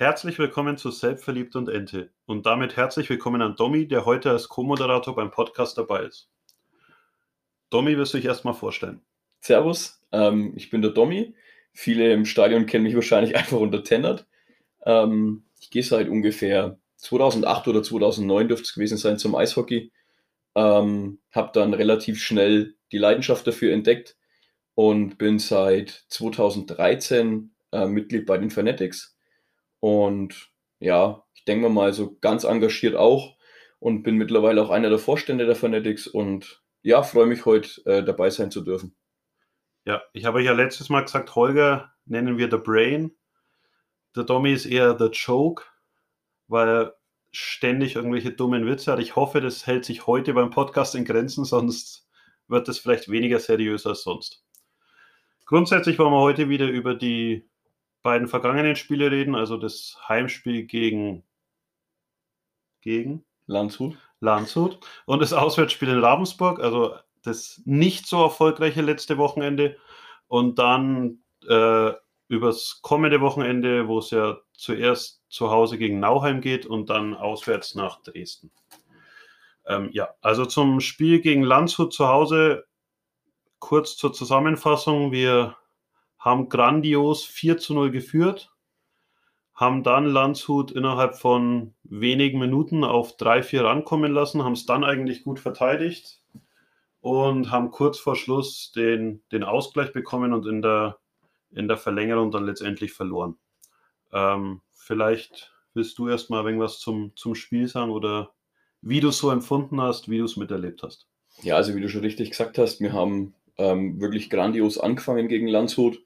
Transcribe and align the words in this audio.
Herzlich 0.00 0.38
willkommen 0.38 0.78
zu 0.78 0.90
Selbstverliebt 0.90 1.56
und 1.56 1.68
Ente 1.68 2.08
und 2.24 2.46
damit 2.46 2.74
herzlich 2.74 3.10
willkommen 3.10 3.42
an 3.42 3.54
Domi, 3.54 3.86
der 3.86 4.06
heute 4.06 4.30
als 4.30 4.48
Co-Moderator 4.48 5.14
beim 5.14 5.30
Podcast 5.30 5.76
dabei 5.76 6.04
ist. 6.04 6.30
Domi, 7.68 7.98
wirst 7.98 8.14
du 8.14 8.16
dich 8.16 8.24
erstmal 8.24 8.54
vorstellen? 8.54 9.02
Servus, 9.40 10.00
ähm, 10.10 10.54
ich 10.56 10.70
bin 10.70 10.80
der 10.80 10.92
Domi. 10.92 11.34
Viele 11.74 12.14
im 12.14 12.24
Stadion 12.24 12.64
kennen 12.64 12.84
mich 12.84 12.94
wahrscheinlich 12.94 13.36
einfach 13.36 13.58
unter 13.58 13.84
Tennert. 13.84 14.26
Ähm, 14.86 15.44
ich 15.60 15.68
gehe 15.68 15.82
seit 15.82 16.08
ungefähr 16.08 16.78
2008 16.96 17.68
oder 17.68 17.82
2009 17.82 18.48
dürfte 18.48 18.64
es 18.64 18.72
gewesen 18.72 18.96
sein 18.96 19.18
zum 19.18 19.34
Eishockey. 19.34 19.92
Ähm, 20.54 21.18
habe 21.30 21.50
dann 21.52 21.74
relativ 21.74 22.22
schnell 22.22 22.74
die 22.90 22.96
Leidenschaft 22.96 23.46
dafür 23.46 23.74
entdeckt 23.74 24.16
und 24.74 25.18
bin 25.18 25.38
seit 25.38 25.90
2013 26.08 27.50
äh, 27.72 27.84
Mitglied 27.84 28.24
bei 28.24 28.38
den 28.38 28.48
Fanatics. 28.48 29.19
Und 29.80 30.50
ja, 30.78 31.24
ich 31.34 31.44
denke 31.44 31.68
mal 31.68 31.92
so 31.92 32.16
ganz 32.20 32.44
engagiert 32.44 32.96
auch 32.96 33.36
und 33.78 34.02
bin 34.02 34.16
mittlerweile 34.16 34.62
auch 34.62 34.70
einer 34.70 34.90
der 34.90 34.98
Vorstände 34.98 35.46
der 35.46 35.56
Fanatics 35.56 36.06
und 36.06 36.62
ja, 36.82 37.02
freue 37.02 37.26
mich 37.26 37.44
heute 37.44 37.84
äh, 37.86 38.04
dabei 38.04 38.30
sein 38.30 38.50
zu 38.50 38.62
dürfen. 38.62 38.94
Ja, 39.84 40.02
ich 40.12 40.24
habe 40.24 40.42
ja 40.42 40.52
letztes 40.52 40.88
Mal 40.88 41.02
gesagt, 41.02 41.34
Holger 41.34 41.92
nennen 42.04 42.38
wir 42.38 42.50
The 42.50 42.58
Brain. 42.58 43.16
Der 44.14 44.24
Domi 44.24 44.52
ist 44.52 44.66
eher 44.66 44.98
The 44.98 45.06
Joke, 45.06 45.64
weil 46.48 46.68
er 46.68 46.96
ständig 47.32 47.96
irgendwelche 47.96 48.32
dummen 48.32 48.66
Witze 48.66 48.92
hat. 48.92 48.98
Ich 48.98 49.16
hoffe, 49.16 49.40
das 49.40 49.66
hält 49.66 49.84
sich 49.84 50.06
heute 50.06 50.34
beim 50.34 50.50
Podcast 50.50 50.94
in 50.94 51.04
Grenzen, 51.04 51.44
sonst 51.46 52.08
wird 52.48 52.68
es 52.68 52.78
vielleicht 52.78 53.10
weniger 53.10 53.38
seriös 53.38 53.86
als 53.86 54.02
sonst. 54.02 54.44
Grundsätzlich 55.46 55.98
wollen 55.98 56.12
wir 56.12 56.20
heute 56.20 56.48
wieder 56.48 56.68
über 56.68 56.94
die 56.94 57.49
beiden 58.02 58.28
vergangenen 58.28 58.76
Spiele 58.76 59.10
reden, 59.10 59.34
also 59.34 59.56
das 59.56 59.98
Heimspiel 60.08 60.64
gegen 60.64 61.24
gegen 62.80 63.24
Landshut. 63.46 63.96
Landshut 64.20 64.78
und 65.06 65.20
das 65.20 65.32
Auswärtsspiel 65.32 65.88
in 65.88 66.04
Ravensburg, 66.04 66.60
also 66.60 66.94
das 67.22 67.60
nicht 67.64 68.06
so 68.06 68.22
erfolgreiche 68.22 68.82
letzte 68.82 69.18
Wochenende 69.18 69.76
und 70.28 70.58
dann 70.58 71.22
äh, 71.48 71.92
übers 72.28 72.80
kommende 72.82 73.20
Wochenende, 73.20 73.88
wo 73.88 73.98
es 73.98 74.10
ja 74.10 74.38
zuerst 74.54 75.22
zu 75.28 75.50
Hause 75.50 75.78
gegen 75.78 76.00
Nauheim 76.00 76.40
geht 76.40 76.66
und 76.66 76.90
dann 76.90 77.14
auswärts 77.14 77.74
nach 77.74 78.00
Dresden. 78.02 78.50
Ähm, 79.66 79.90
ja, 79.92 80.10
also 80.20 80.46
zum 80.46 80.80
Spiel 80.80 81.20
gegen 81.20 81.42
Landshut 81.42 81.92
zu 81.92 82.08
Hause 82.08 82.66
kurz 83.58 83.96
zur 83.96 84.12
Zusammenfassung. 84.12 85.12
Wir 85.12 85.56
haben 86.20 86.48
grandios 86.48 87.24
4 87.24 87.58
zu 87.58 87.74
0 87.74 87.90
geführt, 87.90 88.52
haben 89.54 89.82
dann 89.82 90.06
Landshut 90.06 90.70
innerhalb 90.70 91.16
von 91.16 91.74
wenigen 91.82 92.38
Minuten 92.38 92.84
auf 92.84 93.16
3-4 93.16 93.64
rankommen 93.64 94.12
lassen, 94.12 94.44
haben 94.44 94.52
es 94.52 94.66
dann 94.66 94.84
eigentlich 94.84 95.24
gut 95.24 95.40
verteidigt 95.40 96.22
und 97.00 97.50
haben 97.50 97.70
kurz 97.70 97.98
vor 97.98 98.16
Schluss 98.16 98.72
den, 98.72 99.22
den 99.32 99.42
Ausgleich 99.42 99.92
bekommen 99.92 100.32
und 100.32 100.46
in 100.46 100.62
der, 100.62 100.98
in 101.50 101.68
der 101.68 101.78
Verlängerung 101.78 102.30
dann 102.30 102.44
letztendlich 102.44 102.92
verloren. 102.92 103.36
Ähm, 104.12 104.60
vielleicht 104.72 105.52
willst 105.74 105.98
du 105.98 106.08
erstmal 106.08 106.44
irgendwas 106.44 106.78
zum, 106.78 107.12
zum 107.16 107.34
Spiel 107.34 107.66
sagen 107.66 107.90
oder 107.90 108.32
wie 108.82 109.00
du 109.00 109.08
es 109.08 109.18
so 109.18 109.30
empfunden 109.30 109.80
hast, 109.80 110.08
wie 110.10 110.18
du 110.18 110.24
es 110.24 110.36
miterlebt 110.36 110.82
hast. 110.82 111.06
Ja, 111.42 111.56
also 111.56 111.74
wie 111.74 111.80
du 111.80 111.88
schon 111.88 112.00
richtig 112.00 112.30
gesagt 112.30 112.58
hast, 112.58 112.80
wir 112.80 112.92
haben 112.92 113.34
ähm, 113.56 114.00
wirklich 114.00 114.30
grandios 114.30 114.78
angefangen 114.78 115.28
gegen 115.28 115.46
Landshut. 115.46 116.02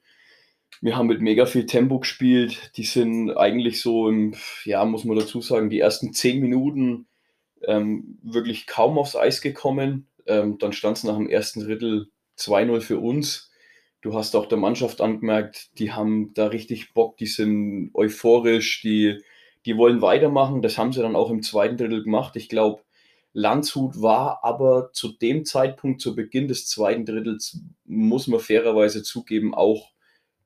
Wir 0.80 0.97
haben 0.97 1.06
mit 1.06 1.20
mega 1.20 1.47
viel 1.47 1.67
Tempo 1.67 2.00
gespielt. 2.00 2.72
Die 2.77 2.84
sind 2.84 3.30
eigentlich 3.30 3.80
so 3.80 4.08
im, 4.08 4.34
ja, 4.64 4.84
muss 4.84 5.05
man 5.05 5.17
dazu 5.17 5.41
sagen, 5.41 5.70
die 5.70 5.80
ersten 5.80 6.12
zehn 6.12 6.41
Minuten 6.41 7.06
ähm, 7.62 8.19
wirklich 8.22 8.67
kaum 8.67 8.98
aufs 8.98 9.17
Eis 9.17 9.41
gekommen. 9.41 10.08
Ähm, 10.27 10.58
dann 10.58 10.72
stand 10.72 10.98
es 10.98 11.05
nach 11.05 11.17
dem 11.17 11.29
ersten 11.29 11.61
Drittel 11.61 12.08
2-0 12.39 12.80
für 12.80 12.98
uns. 12.98 13.51
Du 14.01 14.14
hast 14.14 14.36
auch 14.36 14.46
der 14.46 14.58
Mannschaft 14.58 15.01
angemerkt, 15.01 15.79
die 15.79 15.92
haben 15.92 16.35
da 16.35 16.48
richtig 16.48 16.92
Bock, 16.92 17.17
die 17.17 17.27
sind 17.27 17.91
euphorisch, 17.95 18.83
die, 18.83 19.23
die 19.64 19.79
wollen 19.79 20.02
weitermachen. 20.02 20.61
Das 20.61 20.77
haben 20.77 20.92
sie 20.92 21.01
dann 21.01 21.17
auch 21.17 21.30
im 21.30 21.42
zweiten 21.42 21.79
Drittel 21.79 22.05
gemacht. 22.05 22.36
Ich 22.36 22.51
glaube, 22.51 22.83
Landshut 23.33 24.02
war 24.02 24.45
aber 24.45 24.91
zu 24.92 25.08
dem 25.08 25.46
Zeitpunkt, 25.46 26.02
zu 26.02 26.14
Beginn 26.14 26.48
des 26.48 26.68
zweiten 26.68 27.06
Drittels, 27.06 27.61
muss 27.86 28.27
man 28.27 28.41
fairerweise 28.41 29.02
zugeben, 29.02 29.55
auch 29.55 29.93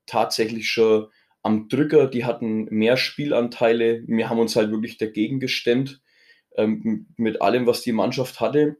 tatsächlich 0.09 0.69
schon 0.69 1.07
am 1.43 1.69
Drücker. 1.69 2.07
Die 2.07 2.25
hatten 2.25 2.65
mehr 2.65 2.97
Spielanteile. 2.97 4.03
Wir 4.07 4.29
haben 4.29 4.39
uns 4.39 4.55
halt 4.55 4.71
wirklich 4.71 4.97
dagegen 4.97 5.39
gestemmt 5.39 6.01
ähm, 6.55 7.07
mit 7.17 7.41
allem, 7.41 7.65
was 7.67 7.81
die 7.81 7.91
Mannschaft 7.91 8.39
hatte. 8.39 8.77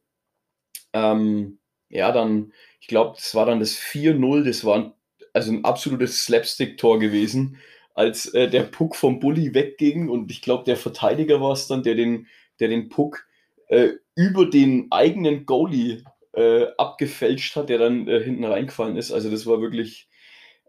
Ähm, 0.94 1.60
ja, 1.90 2.12
dann, 2.12 2.54
ich 2.82 2.88
glaube, 2.88 3.16
das 3.16 3.34
war 3.36 3.46
dann 3.46 3.60
das 3.60 3.78
4-0. 3.78 4.44
Das 4.44 4.66
war 4.66 4.96
also 5.34 5.52
ein 5.52 5.64
absolutes 5.64 6.26
Slapstick-Tor 6.26 7.00
gewesen, 7.00 7.58
als 7.94 8.28
äh, 8.34 8.50
der 8.50 8.64
Puck 8.64 8.96
vom 8.96 9.20
Bully 9.20 9.54
wegging. 9.54 10.10
Und 10.10 10.32
ich 10.32 10.42
glaube, 10.42 10.64
der 10.66 10.78
Verteidiger 10.78 11.42
war 11.42 11.54
es 11.54 11.68
dann, 11.68 11.84
der 11.84 11.96
den, 11.96 12.28
der 12.60 12.68
den 12.68 12.90
Puck 12.90 13.26
äh, 13.68 13.90
über 14.16 14.46
den 14.46 14.88
eigenen 14.92 15.46
Goalie 15.46 16.04
äh, 16.34 16.68
abgefälscht 16.78 17.56
hat, 17.56 17.70
der 17.70 17.78
dann 17.78 18.08
äh, 18.08 18.22
hinten 18.22 18.44
reingefallen 18.44 18.98
ist. 18.98 19.12
Also 19.12 19.32
das 19.32 19.46
war 19.46 19.62
wirklich 19.62 20.09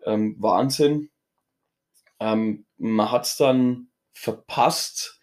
ähm, 0.06 0.36
Wahnsinn. 0.38 1.10
Ähm, 2.18 2.66
man 2.78 3.10
hat 3.10 3.26
es 3.26 3.36
dann 3.36 3.88
verpasst, 4.12 5.20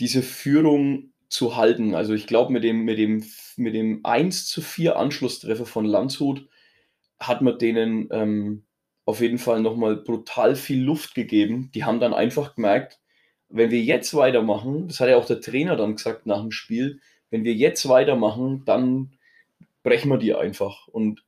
diese 0.00 0.22
Führung 0.22 1.12
zu 1.28 1.56
halten. 1.56 1.94
Also 1.94 2.14
ich 2.14 2.26
glaube, 2.26 2.52
mit 2.52 2.64
dem, 2.64 2.84
mit, 2.84 2.98
dem, 2.98 3.24
mit 3.56 3.74
dem 3.74 4.00
1 4.04 4.46
zu 4.46 4.62
4 4.62 4.96
Anschlusstreffer 4.96 5.66
von 5.66 5.84
Landshut 5.84 6.48
hat 7.18 7.42
man 7.42 7.58
denen 7.58 8.08
ähm, 8.10 8.64
auf 9.04 9.20
jeden 9.20 9.38
Fall 9.38 9.60
nochmal 9.60 9.96
brutal 9.96 10.56
viel 10.56 10.82
Luft 10.82 11.14
gegeben. 11.14 11.70
Die 11.74 11.84
haben 11.84 12.00
dann 12.00 12.14
einfach 12.14 12.54
gemerkt, 12.54 13.00
wenn 13.48 13.70
wir 13.70 13.80
jetzt 13.80 14.14
weitermachen, 14.14 14.88
das 14.88 15.00
hat 15.00 15.08
ja 15.08 15.16
auch 15.16 15.26
der 15.26 15.40
Trainer 15.40 15.76
dann 15.76 15.96
gesagt 15.96 16.26
nach 16.26 16.40
dem 16.40 16.50
Spiel, 16.50 17.00
wenn 17.30 17.44
wir 17.44 17.54
jetzt 17.54 17.88
weitermachen, 17.88 18.64
dann 18.64 19.16
brechen 19.82 20.10
wir 20.10 20.18
die 20.18 20.34
einfach. 20.34 20.88
Und 20.88 21.23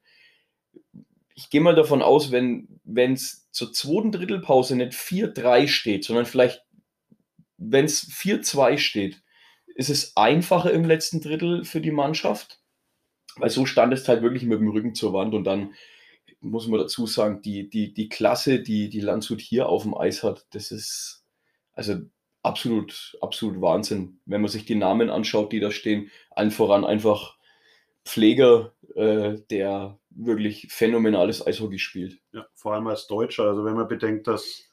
ich 1.36 1.50
gehe 1.50 1.60
mal 1.60 1.74
davon 1.74 2.02
aus, 2.02 2.32
wenn 2.32 2.78
es 2.84 3.48
zur 3.52 3.72
zweiten 3.72 4.10
Drittelpause 4.10 4.74
nicht 4.74 4.92
4-3 4.92 5.68
steht, 5.68 6.04
sondern 6.04 6.24
vielleicht, 6.24 6.64
wenn 7.58 7.84
es 7.84 8.10
4-2 8.10 8.78
steht, 8.78 9.22
ist 9.66 9.90
es 9.90 10.16
einfacher 10.16 10.72
im 10.72 10.86
letzten 10.86 11.20
Drittel 11.20 11.64
für 11.64 11.82
die 11.82 11.90
Mannschaft. 11.90 12.60
Weil 13.36 13.50
so 13.50 13.66
stand 13.66 13.92
es 13.92 14.08
halt 14.08 14.22
wirklich 14.22 14.44
mit 14.44 14.58
dem 14.58 14.70
Rücken 14.70 14.94
zur 14.94 15.12
Wand 15.12 15.34
und 15.34 15.44
dann 15.44 15.74
muss 16.40 16.68
man 16.68 16.80
dazu 16.80 17.06
sagen, 17.06 17.42
die, 17.42 17.68
die, 17.68 17.92
die 17.92 18.08
Klasse, 18.08 18.60
die 18.60 18.88
die 18.88 19.00
Landshut 19.00 19.42
hier 19.42 19.68
auf 19.68 19.82
dem 19.82 19.94
Eis 19.94 20.22
hat, 20.22 20.46
das 20.52 20.70
ist, 20.70 21.26
also 21.74 21.96
absolut, 22.42 23.18
absolut 23.20 23.60
Wahnsinn. 23.60 24.20
Wenn 24.24 24.40
man 24.40 24.50
sich 24.50 24.64
die 24.64 24.74
Namen 24.74 25.10
anschaut, 25.10 25.52
die 25.52 25.60
da 25.60 25.70
stehen, 25.70 26.10
allen 26.30 26.50
voran 26.50 26.86
einfach 26.86 27.35
Pfleger, 28.06 28.72
äh, 28.94 29.36
der 29.50 29.98
wirklich 30.10 30.68
phänomenales 30.70 31.46
Eishockey 31.46 31.78
spielt. 31.78 32.18
Ja, 32.32 32.46
vor 32.54 32.74
allem 32.74 32.86
als 32.86 33.06
Deutscher. 33.06 33.44
Also 33.44 33.64
wenn 33.64 33.74
man 33.74 33.88
bedenkt, 33.88 34.26
dass 34.26 34.70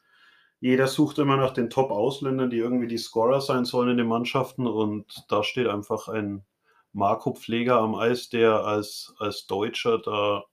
jeder 0.60 0.88
sucht 0.88 1.20
immer 1.20 1.36
nach 1.36 1.52
den 1.52 1.70
Top-Ausländern, 1.70 2.50
die 2.50 2.58
irgendwie 2.58 2.88
die 2.88 2.98
Scorer 2.98 3.42
sein 3.42 3.66
sollen 3.66 3.90
in 3.90 3.98
den 3.98 4.08
Mannschaften 4.08 4.66
und 4.66 5.26
da 5.28 5.44
steht 5.44 5.68
einfach 5.68 6.08
ein 6.08 6.46
Marco 6.94 7.34
Pfleger 7.34 7.80
am 7.80 7.96
Eis, 7.96 8.30
der 8.30 8.64
als, 8.64 9.14
als 9.18 9.48
Deutscher 9.48 9.98
da 9.98 10.46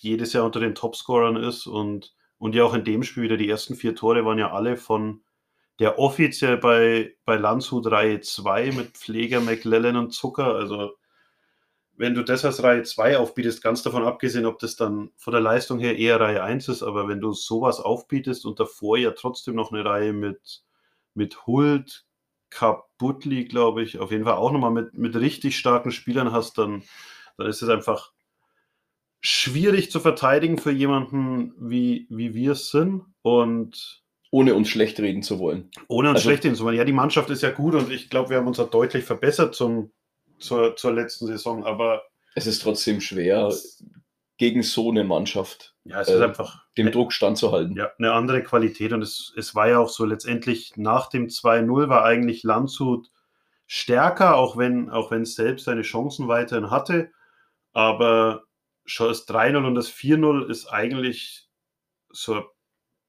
jedes 0.00 0.32
Jahr 0.32 0.44
unter 0.44 0.60
den 0.60 0.74
Topscorern 0.74 1.36
ist 1.36 1.66
und, 1.66 2.14
und 2.38 2.54
ja 2.54 2.64
auch 2.64 2.74
in 2.74 2.84
dem 2.84 3.02
Spiel 3.02 3.24
wieder 3.24 3.36
die 3.36 3.50
ersten 3.50 3.74
vier 3.74 3.94
Tore 3.94 4.24
waren 4.24 4.38
ja 4.38 4.52
alle 4.52 4.76
von 4.76 5.22
der 5.78 5.98
offiziell 5.98 6.56
bei, 6.56 7.14
bei 7.24 7.36
Landshut 7.36 7.90
Reihe 7.90 8.20
2 8.20 8.72
mit 8.72 8.96
Pfleger, 8.96 9.40
McLellan 9.40 9.96
und 9.96 10.12
Zucker. 10.12 10.54
Also, 10.54 10.92
wenn 11.96 12.14
du 12.14 12.22
das 12.22 12.44
als 12.44 12.62
Reihe 12.62 12.82
2 12.82 13.18
aufbietest, 13.18 13.62
ganz 13.62 13.82
davon 13.82 14.04
abgesehen, 14.04 14.46
ob 14.46 14.58
das 14.58 14.76
dann 14.76 15.10
von 15.16 15.32
der 15.32 15.40
Leistung 15.40 15.78
her 15.78 15.98
eher 15.98 16.20
Reihe 16.20 16.42
1 16.42 16.68
ist, 16.68 16.82
aber 16.82 17.08
wenn 17.08 17.20
du 17.20 17.32
sowas 17.32 17.80
aufbietest 17.80 18.44
und 18.44 18.60
davor 18.60 18.98
ja 18.98 19.12
trotzdem 19.12 19.54
noch 19.54 19.72
eine 19.72 19.84
Reihe 19.84 20.12
mit, 20.12 20.64
mit 21.14 21.46
Hult, 21.46 22.04
Kabutli, 22.50 23.44
glaube 23.44 23.82
ich, 23.82 23.98
auf 23.98 24.10
jeden 24.10 24.24
Fall 24.24 24.34
auch 24.34 24.52
nochmal 24.52 24.70
mit, 24.70 24.94
mit 24.94 25.16
richtig 25.16 25.58
starken 25.58 25.90
Spielern 25.90 26.32
hast, 26.32 26.58
dann, 26.58 26.82
dann 27.36 27.46
ist 27.46 27.62
es 27.62 27.68
einfach 27.68 28.12
schwierig 29.20 29.90
zu 29.90 30.00
verteidigen 30.00 30.58
für 30.58 30.70
jemanden, 30.70 31.52
wie, 31.58 32.06
wie 32.10 32.34
wir 32.34 32.52
es 32.52 32.70
sind. 32.70 33.02
Und 33.22 34.02
ohne 34.30 34.54
uns 34.54 34.68
schlecht 34.68 35.00
reden 35.00 35.22
zu 35.22 35.38
wollen. 35.38 35.70
Ohne 35.88 36.10
uns 36.10 36.16
also, 36.16 36.28
schlecht 36.28 36.44
reden 36.44 36.56
zu 36.56 36.64
wollen. 36.64 36.76
Ja, 36.76 36.84
die 36.84 36.92
Mannschaft 36.92 37.30
ist 37.30 37.42
ja 37.42 37.50
gut 37.50 37.74
und 37.74 37.90
ich 37.90 38.10
glaube, 38.10 38.30
wir 38.30 38.36
haben 38.36 38.46
uns 38.46 38.60
auch 38.60 38.70
deutlich 38.70 39.04
verbessert 39.04 39.54
zum, 39.54 39.92
zur, 40.38 40.76
zur 40.76 40.92
letzten 40.92 41.26
Saison, 41.26 41.64
aber. 41.64 42.02
Es 42.34 42.46
ist 42.46 42.62
trotzdem 42.62 43.00
schwer, 43.00 43.52
gegen 44.36 44.62
so 44.62 44.90
eine 44.90 45.04
Mannschaft 45.04 45.76
ja, 45.88 46.00
es 46.00 46.08
ist 46.08 46.20
äh, 46.20 46.24
einfach 46.24 46.64
dem 46.76 46.90
Druck 46.90 47.12
standzuhalten. 47.12 47.76
ja, 47.76 47.90
eine 47.98 48.12
andere 48.12 48.42
Qualität. 48.42 48.92
Und 48.92 49.02
es, 49.02 49.32
es 49.36 49.54
war 49.54 49.68
ja 49.68 49.78
auch 49.78 49.88
so, 49.88 50.04
letztendlich 50.04 50.76
nach 50.76 51.08
dem 51.08 51.28
2-0 51.28 51.88
war 51.88 52.04
eigentlich 52.04 52.42
Landshut 52.42 53.10
stärker, 53.66 54.36
auch 54.36 54.56
wenn, 54.56 54.90
auch 54.90 55.10
wenn 55.10 55.22
es 55.22 55.36
selbst 55.36 55.64
seine 55.64 55.82
Chancen 55.82 56.26
weiterhin 56.26 56.70
hatte. 56.70 57.10
Aber 57.72 58.42
schon 58.84 59.08
das 59.08 59.28
3-0 59.28 59.64
und 59.64 59.74
das 59.76 59.90
4-0 59.90 60.50
ist 60.50 60.66
eigentlich 60.66 61.48
so 62.10 62.34
ein 62.34 62.44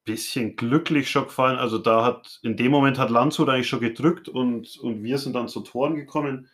bisschen 0.04 0.56
glücklich 0.56 1.10
schon 1.10 1.26
gefallen. 1.26 1.58
Also 1.58 1.80
da 1.80 2.06
hat, 2.06 2.40
in 2.44 2.58
dem 2.58 2.72
Moment 2.72 3.00
hat 3.00 3.10
Landshut 3.10 3.50
eigentlich 3.50 3.70
schon 3.70 3.80
gedrückt 3.80 4.30
und, 4.30 4.78
und 4.78 5.04
wir 5.04 5.18
sind 5.18 5.34
dann 5.34 5.48
zu 5.48 5.62
Toren 5.62 5.96
gekommen. 5.96 6.48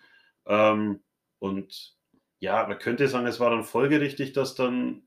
Ähm, 0.45 1.01
und 1.39 1.95
ja, 2.39 2.67
man 2.67 2.77
könnte 2.77 3.07
sagen, 3.07 3.25
es 3.27 3.39
war 3.39 3.49
dann 3.51 3.63
folgerichtig, 3.63 4.33
dass 4.33 4.55
dann 4.55 5.03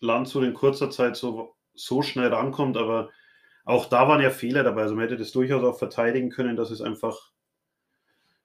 Landshut 0.00 0.44
in 0.44 0.54
kurzer 0.54 0.90
Zeit 0.90 1.16
so, 1.16 1.54
so 1.74 2.02
schnell 2.02 2.32
rankommt, 2.32 2.76
aber 2.76 3.10
auch 3.64 3.86
da 3.86 4.08
waren 4.08 4.22
ja 4.22 4.30
Fehler 4.30 4.62
dabei. 4.64 4.82
Also 4.82 4.94
man 4.94 5.02
hätte 5.02 5.18
das 5.18 5.32
durchaus 5.32 5.62
auch 5.62 5.78
verteidigen 5.78 6.30
können, 6.30 6.56
dass 6.56 6.70
es 6.70 6.80
einfach, 6.80 7.32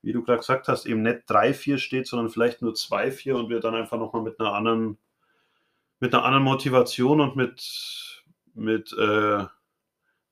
wie 0.01 0.11
du 0.11 0.23
gerade 0.23 0.39
gesagt 0.39 0.67
hast, 0.67 0.85
eben 0.85 1.01
nicht 1.01 1.29
3-4 1.29 1.77
steht, 1.77 2.07
sondern 2.07 2.29
vielleicht 2.29 2.61
nur 2.61 2.73
2-4 2.73 3.33
und 3.33 3.49
wir 3.49 3.61
dann 3.61 3.75
einfach 3.75 3.97
nochmal 3.97 4.23
mit 4.23 4.39
einer 4.41 4.53
anderen, 4.53 4.97
mit 6.01 6.13
einer 6.13 6.25
anderen 6.25 6.43
Motivation 6.43 7.21
und 7.21 7.37
mit, 7.37 8.23
mit, 8.53 8.93
äh, 8.99 9.45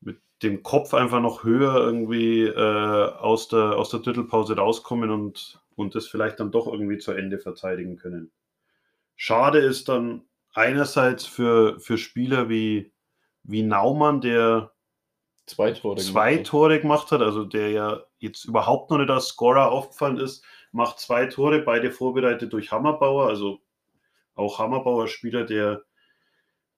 mit 0.02 0.20
dem 0.44 0.64
Kopf 0.64 0.94
einfach 0.94 1.22
noch 1.22 1.46
höher 1.46 1.76
irgendwie 1.76 2.44
äh, 2.44 3.12
aus, 3.14 3.48
der, 3.48 3.78
aus 3.78 3.90
der 3.90 4.02
Drittelpause 4.02 4.58
rauskommen 4.58 5.10
und, 5.12 5.61
und 5.76 5.96
das 5.96 6.08
vielleicht 6.08 6.40
dann 6.40 6.52
doch 6.52 6.68
irgendwie 6.68 6.98
zu 6.98 7.12
Ende 7.12 7.40
verteidigen 7.40 7.98
können. 7.98 8.32
Schade 9.16 9.60
ist 9.60 9.90
dann 9.90 10.24
einerseits 10.54 11.26
für, 11.26 11.80
für 11.80 11.98
Spieler 11.98 12.50
wie, 12.50 12.92
wie 13.44 13.64
Naumann, 13.64 14.22
der 14.22 14.72
Zwei 15.48 15.72
Tore. 15.72 15.98
zwei 15.98 16.34
gemacht. 16.34 16.48
Tore 16.48 16.80
gemacht 16.80 17.12
hat, 17.12 17.22
also 17.22 17.44
der 17.44 17.72
ja 17.72 18.04
jetzt 18.20 18.46
überhaupt 18.46 18.90
noch 18.90 19.00
nicht 19.00 19.10
als 19.10 19.28
Scorer 19.28 19.72
aufgefallen 19.72 20.18
ist, 20.18 20.46
macht 20.72 21.00
zwei 21.00 21.26
Tore, 21.26 21.60
beide 21.60 21.92
vorbereitet 21.92 22.54
durch 22.54 22.72
Hammerbauer, 22.72 23.28
also 23.28 23.60
auch 24.36 24.60
Hammerbauer 24.60 25.08
Spieler, 25.08 25.44
der, 25.44 25.84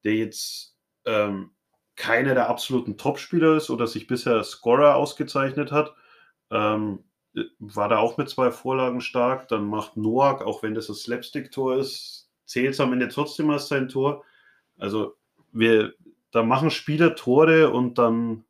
der 0.03 0.15
jetzt 0.15 0.75
ähm, 1.05 1.51
keiner 1.95 2.33
der 2.33 2.49
absoluten 2.49 2.97
Topspieler 2.97 3.57
ist 3.57 3.69
oder 3.69 3.85
sich 3.85 4.07
bisher 4.07 4.33
als 4.33 4.51
Scorer 4.51 4.95
ausgezeichnet 4.95 5.71
hat. 5.71 5.93
Ähm, 6.49 7.03
war 7.59 7.89
da 7.89 7.97
auch 7.97 8.17
mit 8.17 8.29
zwei 8.29 8.51
Vorlagen 8.51 9.01
stark. 9.01 9.47
Dann 9.47 9.67
macht 9.67 9.97
Noak, 9.97 10.41
auch 10.43 10.63
wenn 10.63 10.75
das 10.75 10.89
ein 10.89 10.95
Slapstick-Tor 10.95 11.77
ist, 11.77 12.29
zählt 12.45 12.73
es 12.73 12.79
am 12.79 12.93
Ende 12.93 13.07
trotzdem 13.09 13.49
als 13.49 13.67
sein 13.67 13.89
Tor. 13.89 14.23
Also 14.77 15.15
wir, 15.51 15.93
da 16.31 16.43
machen 16.43 16.71
Spieler 16.71 17.15
Tore 17.15 17.71
und 17.71 17.97
dann 17.97 18.45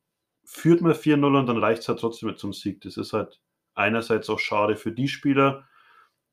führt 0.45 0.81
man 0.81 0.93
4-0 0.93 1.37
und 1.39 1.47
dann 1.47 1.57
reicht 1.57 1.83
es 1.83 1.89
halt 1.89 1.99
trotzdem 1.99 2.35
zum 2.37 2.53
Sieg. 2.53 2.81
Das 2.81 2.97
ist 2.97 3.13
halt 3.13 3.39
einerseits 3.75 4.29
auch 4.29 4.39
schade 4.39 4.75
für 4.75 4.91
die 4.91 5.07
Spieler 5.07 5.67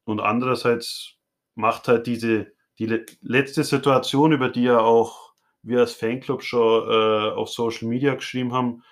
und 0.05 0.21
andererseits 0.21 1.15
macht 1.55 1.89
halt 1.89 2.07
diese 2.07 2.53
die 2.79 2.87
le- 2.87 3.07
letzte 3.21 3.63
Situation, 3.65 4.33
über 4.33 4.49
die 4.49 4.63
ja 4.65 4.79
auch 4.81 5.35
wir 5.63 5.81
als 5.81 5.93
Fanclub 5.93 6.43
schon 6.43 6.89
äh, 6.89 7.31
auf 7.33 7.51
Social 7.51 7.89
Media 7.89 8.15
geschrieben 8.15 8.53
haben, 8.53 8.83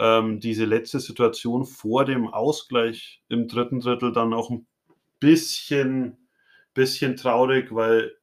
ähm, 0.00 0.40
diese 0.40 0.64
letzte 0.64 0.98
Situation 0.98 1.66
vor 1.66 2.06
dem 2.06 2.26
Ausgleich 2.26 3.22
im 3.28 3.46
dritten 3.46 3.80
Drittel 3.80 4.12
dann 4.12 4.32
auch 4.32 4.50
ein 4.50 4.66
bisschen, 5.20 6.26
bisschen 6.72 7.16
traurig, 7.16 7.74
weil 7.74 8.16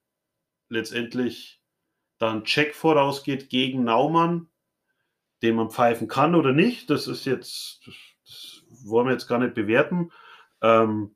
letztendlich 0.70 1.62
dann 2.18 2.44
Check 2.46 2.74
vorausgeht 2.74 3.50
gegen 3.50 3.84
Naumann, 3.84 4.50
den 5.44 5.56
man 5.56 5.70
pfeifen 5.70 6.08
kann 6.08 6.34
oder 6.34 6.52
nicht. 6.52 6.90
Das 6.90 7.08
ist 7.08 7.26
jetzt, 7.26 7.86
das, 7.86 8.64
wollen 8.84 9.06
wir 9.06 9.14
jetzt 9.14 9.28
gar 9.28 9.38
nicht 9.38 9.54
bewerten. 9.54 10.12
Ähm, 10.64 11.16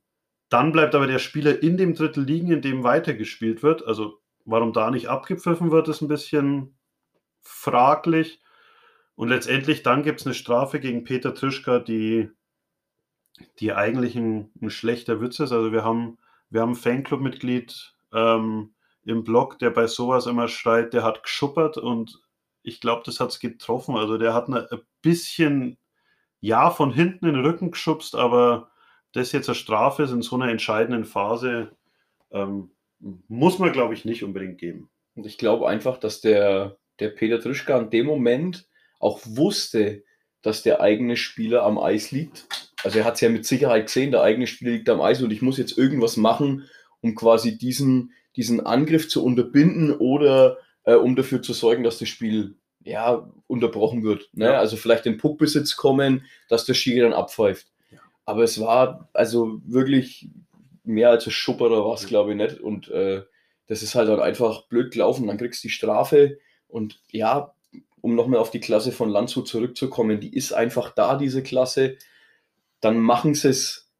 dann 0.50 0.72
bleibt 0.72 0.94
aber 0.94 1.08
der 1.08 1.20
Spieler 1.20 1.64
in 1.64 1.76
dem 1.76 1.96
Drittel 1.96 2.24
liegen, 2.24 2.52
in 2.52 2.62
dem 2.62 2.84
weitergespielt 2.84 3.64
wird. 3.64 3.88
Also 3.88 4.22
warum 4.46 4.74
da 4.74 4.92
nicht 4.92 5.08
abgepfiffen 5.08 5.72
wird, 5.72 5.88
ist 5.88 6.02
ein 6.02 6.08
bisschen 6.08 6.78
fraglich. 7.42 8.41
Und 9.16 9.30
letztendlich 9.30 9.84
dann 9.84 10.04
gibt 10.04 10.20
es 10.20 10.26
eine 10.26 10.34
Strafe 10.34 10.80
gegen 10.80 11.04
Peter 11.04 11.34
Trischka, 11.34 11.80
die, 11.80 12.30
die 13.60 13.74
eigentlich 13.74 14.16
ein, 14.16 14.52
ein 14.62 14.70
schlechter 14.70 15.22
Witz 15.22 15.40
ist. 15.40 15.52
Also 15.52 15.72
wir 15.72 15.84
haben, 15.84 16.18
wir 16.50 16.62
haben 16.62 16.72
ein 16.72 16.76
Fanclub-Mitglied 16.76 17.94
ähm, 18.14 18.74
im 19.04 19.24
Blog, 19.24 19.60
der 19.60 19.70
bei 19.70 19.88
sowas 19.88 20.26
immer 20.28 20.48
schreit, 20.48 20.94
der 20.94 21.04
hat 21.04 21.24
geschuppert 21.24 21.78
und 21.78 22.22
ich 22.64 22.80
glaube, 22.80 23.04
das 23.06 23.20
hat 23.20 23.30
es 23.30 23.40
getroffen. 23.40 23.96
Also 23.96 24.18
der 24.18 24.34
hat 24.34 24.48
eine, 24.48 24.70
ein 24.72 24.82
bisschen, 25.02 25.78
ja, 26.40 26.70
von 26.70 26.94
hinten 26.94 27.26
in 27.26 27.34
den 27.34 27.46
Rücken 27.46 27.72
geschubst, 27.72 28.16
aber 28.16 28.72
das 29.14 29.32
jetzt 29.32 29.50
eine 29.50 29.56
Strafe 29.56 30.04
ist 30.04 30.12
in 30.12 30.22
so 30.22 30.36
einer 30.36 30.50
entscheidenden 30.50 31.06
Phase, 31.06 31.76
ähm, 32.32 32.72
muss 33.00 33.60
man, 33.60 33.72
glaube 33.72 33.94
ich, 33.94 34.06
nicht 34.06 34.24
unbedingt 34.24 34.60
geben. 34.60 34.90
Und 35.16 35.26
ich 35.26 35.38
glaube 35.38 35.68
einfach, 35.68 35.98
dass 35.98 36.22
der, 36.22 36.78
der 37.00 37.10
Peter 37.10 37.40
Trischka 37.40 37.78
in 37.78 37.90
dem 37.90 38.06
Moment 38.06 38.70
auch 39.02 39.20
wusste, 39.26 40.04
dass 40.42 40.64
der 40.64 40.82
eigene 40.82 41.18
Spieler 41.18 41.64
am 41.64 41.78
Eis 41.78 42.12
liegt. 42.12 42.48
Also 42.84 43.00
er 43.00 43.06
hat 43.06 43.16
es 43.16 43.22
ja 43.22 43.30
mit 43.30 43.46
Sicherheit 43.46 43.88
gesehen, 43.88 44.12
der 44.12 44.24
eigene 44.24 44.48
Spieler 44.48 44.72
liegt 44.72 44.90
am 44.90 45.02
Eis 45.02 45.22
und 45.22 45.32
ich 45.32 45.42
muss 45.42 45.58
jetzt 45.58 45.78
irgendwas 45.78 46.18
machen, 46.18 46.68
um 47.02 47.16
quasi 47.16 47.58
diesen, 47.58 48.14
diesen 48.36 48.66
Angriff 48.66 49.08
zu 49.10 49.24
unterbinden 49.24 49.94
oder 49.94 50.58
äh, 50.84 50.96
um 50.96 51.16
dafür 51.16 51.42
zu 51.42 51.54
sorgen, 51.54 51.84
dass 51.84 52.00
das 52.00 52.10
Spiel 52.10 52.56
ja 52.84 53.30
unterbrochen 53.48 54.04
wird. 54.04 54.30
Ne? 54.34 54.46
Ja. 54.46 54.60
Also 54.60 54.78
vielleicht 54.78 55.06
in 55.06 55.18
Puckbesitz 55.18 55.76
kommen, 55.76 56.26
dass 56.50 56.66
der 56.66 56.74
Schiri 56.74 57.02
dann 57.02 57.14
abpfeift. 57.14 57.68
Ja. 57.92 58.00
Aber 58.26 58.44
es 58.44 58.60
war 58.60 59.10
also 59.14 59.62
wirklich 59.66 60.30
mehr 60.84 61.10
als 61.10 61.28
ein 61.28 61.32
Schupperer 61.32 61.86
war 61.86 61.94
es, 61.94 62.08
glaube 62.08 62.32
ich, 62.32 62.38
nicht. 62.38 62.60
Und 62.60 62.90
äh, 62.90 63.22
das 63.68 63.84
ist 63.84 63.94
halt, 63.94 64.10
halt 64.10 64.20
einfach 64.20 64.68
blöd 64.68 64.92
gelaufen. 64.92 65.28
Dann 65.28 65.38
kriegst 65.38 65.64
du 65.64 65.68
die 65.68 65.74
Strafe. 65.74 66.40
Und 66.68 67.00
ja, 67.12 67.54
um 68.02 68.16
nochmal 68.16 68.40
auf 68.40 68.52
die 68.52 68.60
Klasse 68.60 68.92
von 68.92 69.10
Landshut 69.10 69.48
zurückzukommen, 69.48 70.20
die 70.20 70.36
ist 70.36 70.54
einfach 70.54 70.92
da, 70.92 71.18
diese 71.18 71.44
Klasse. 71.44 71.98
Dann 72.80 73.00
machen 73.00 73.36
sie 73.36 73.50
es 73.50 73.92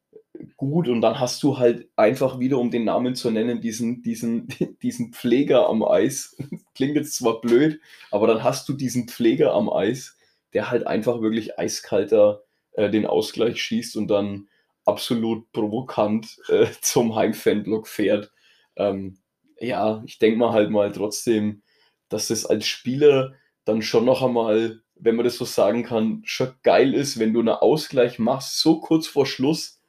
gut 0.56 0.88
und 0.88 1.00
dann 1.00 1.20
hast 1.20 1.42
du 1.42 1.58
halt 1.58 1.88
einfach 1.96 2.38
wieder, 2.38 2.58
um 2.58 2.70
den 2.70 2.84
Namen 2.84 3.14
zu 3.14 3.30
nennen, 3.30 3.60
diesen, 3.60 4.02
diesen, 4.02 4.48
diesen 4.82 5.12
Pfleger 5.12 5.68
am 5.68 5.84
Eis. 5.84 6.36
Klingt 6.74 6.96
jetzt 6.96 7.16
zwar 7.16 7.40
blöd, 7.40 7.80
aber 8.10 8.26
dann 8.26 8.42
hast 8.42 8.68
du 8.68 8.72
diesen 8.72 9.08
Pfleger 9.08 9.52
am 9.54 9.70
Eis, 9.70 10.16
der 10.52 10.70
halt 10.70 10.86
einfach 10.86 11.20
wirklich 11.20 11.58
eiskalter 11.58 12.42
äh, 12.72 12.90
den 12.90 13.06
Ausgleich 13.06 13.62
schießt 13.62 13.96
und 13.96 14.08
dann 14.08 14.48
absolut 14.84 15.50
provokant 15.52 16.38
äh, 16.48 16.66
zum 16.80 17.14
Heimfanblock 17.14 17.86
fährt. 17.86 18.32
Ähm, 18.76 19.18
ja, 19.60 20.02
ich 20.06 20.18
denke 20.18 20.38
mal 20.38 20.52
halt 20.52 20.70
mal 20.70 20.90
trotzdem, 20.90 21.62
dass 22.08 22.30
es 22.30 22.44
als 22.46 22.66
Spieler 22.66 23.34
dann 23.64 23.82
schon 23.82 24.04
noch 24.04 24.22
einmal, 24.22 24.82
wenn 24.96 25.16
man 25.16 25.24
das 25.24 25.36
so 25.36 25.44
sagen 25.44 25.84
kann, 25.84 26.22
schon 26.24 26.54
geil 26.62 26.94
ist, 26.94 27.18
wenn 27.18 27.32
du 27.32 27.40
einen 27.40 27.48
Ausgleich 27.50 28.18
machst, 28.18 28.58
so 28.60 28.80
kurz 28.80 29.06
vor 29.06 29.26
Schluss 29.26 29.80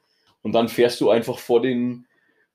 und 0.42 0.52
dann 0.52 0.68
fährst 0.68 1.00
du 1.00 1.10
einfach 1.10 1.38
vor 1.38 1.62
den 1.62 2.06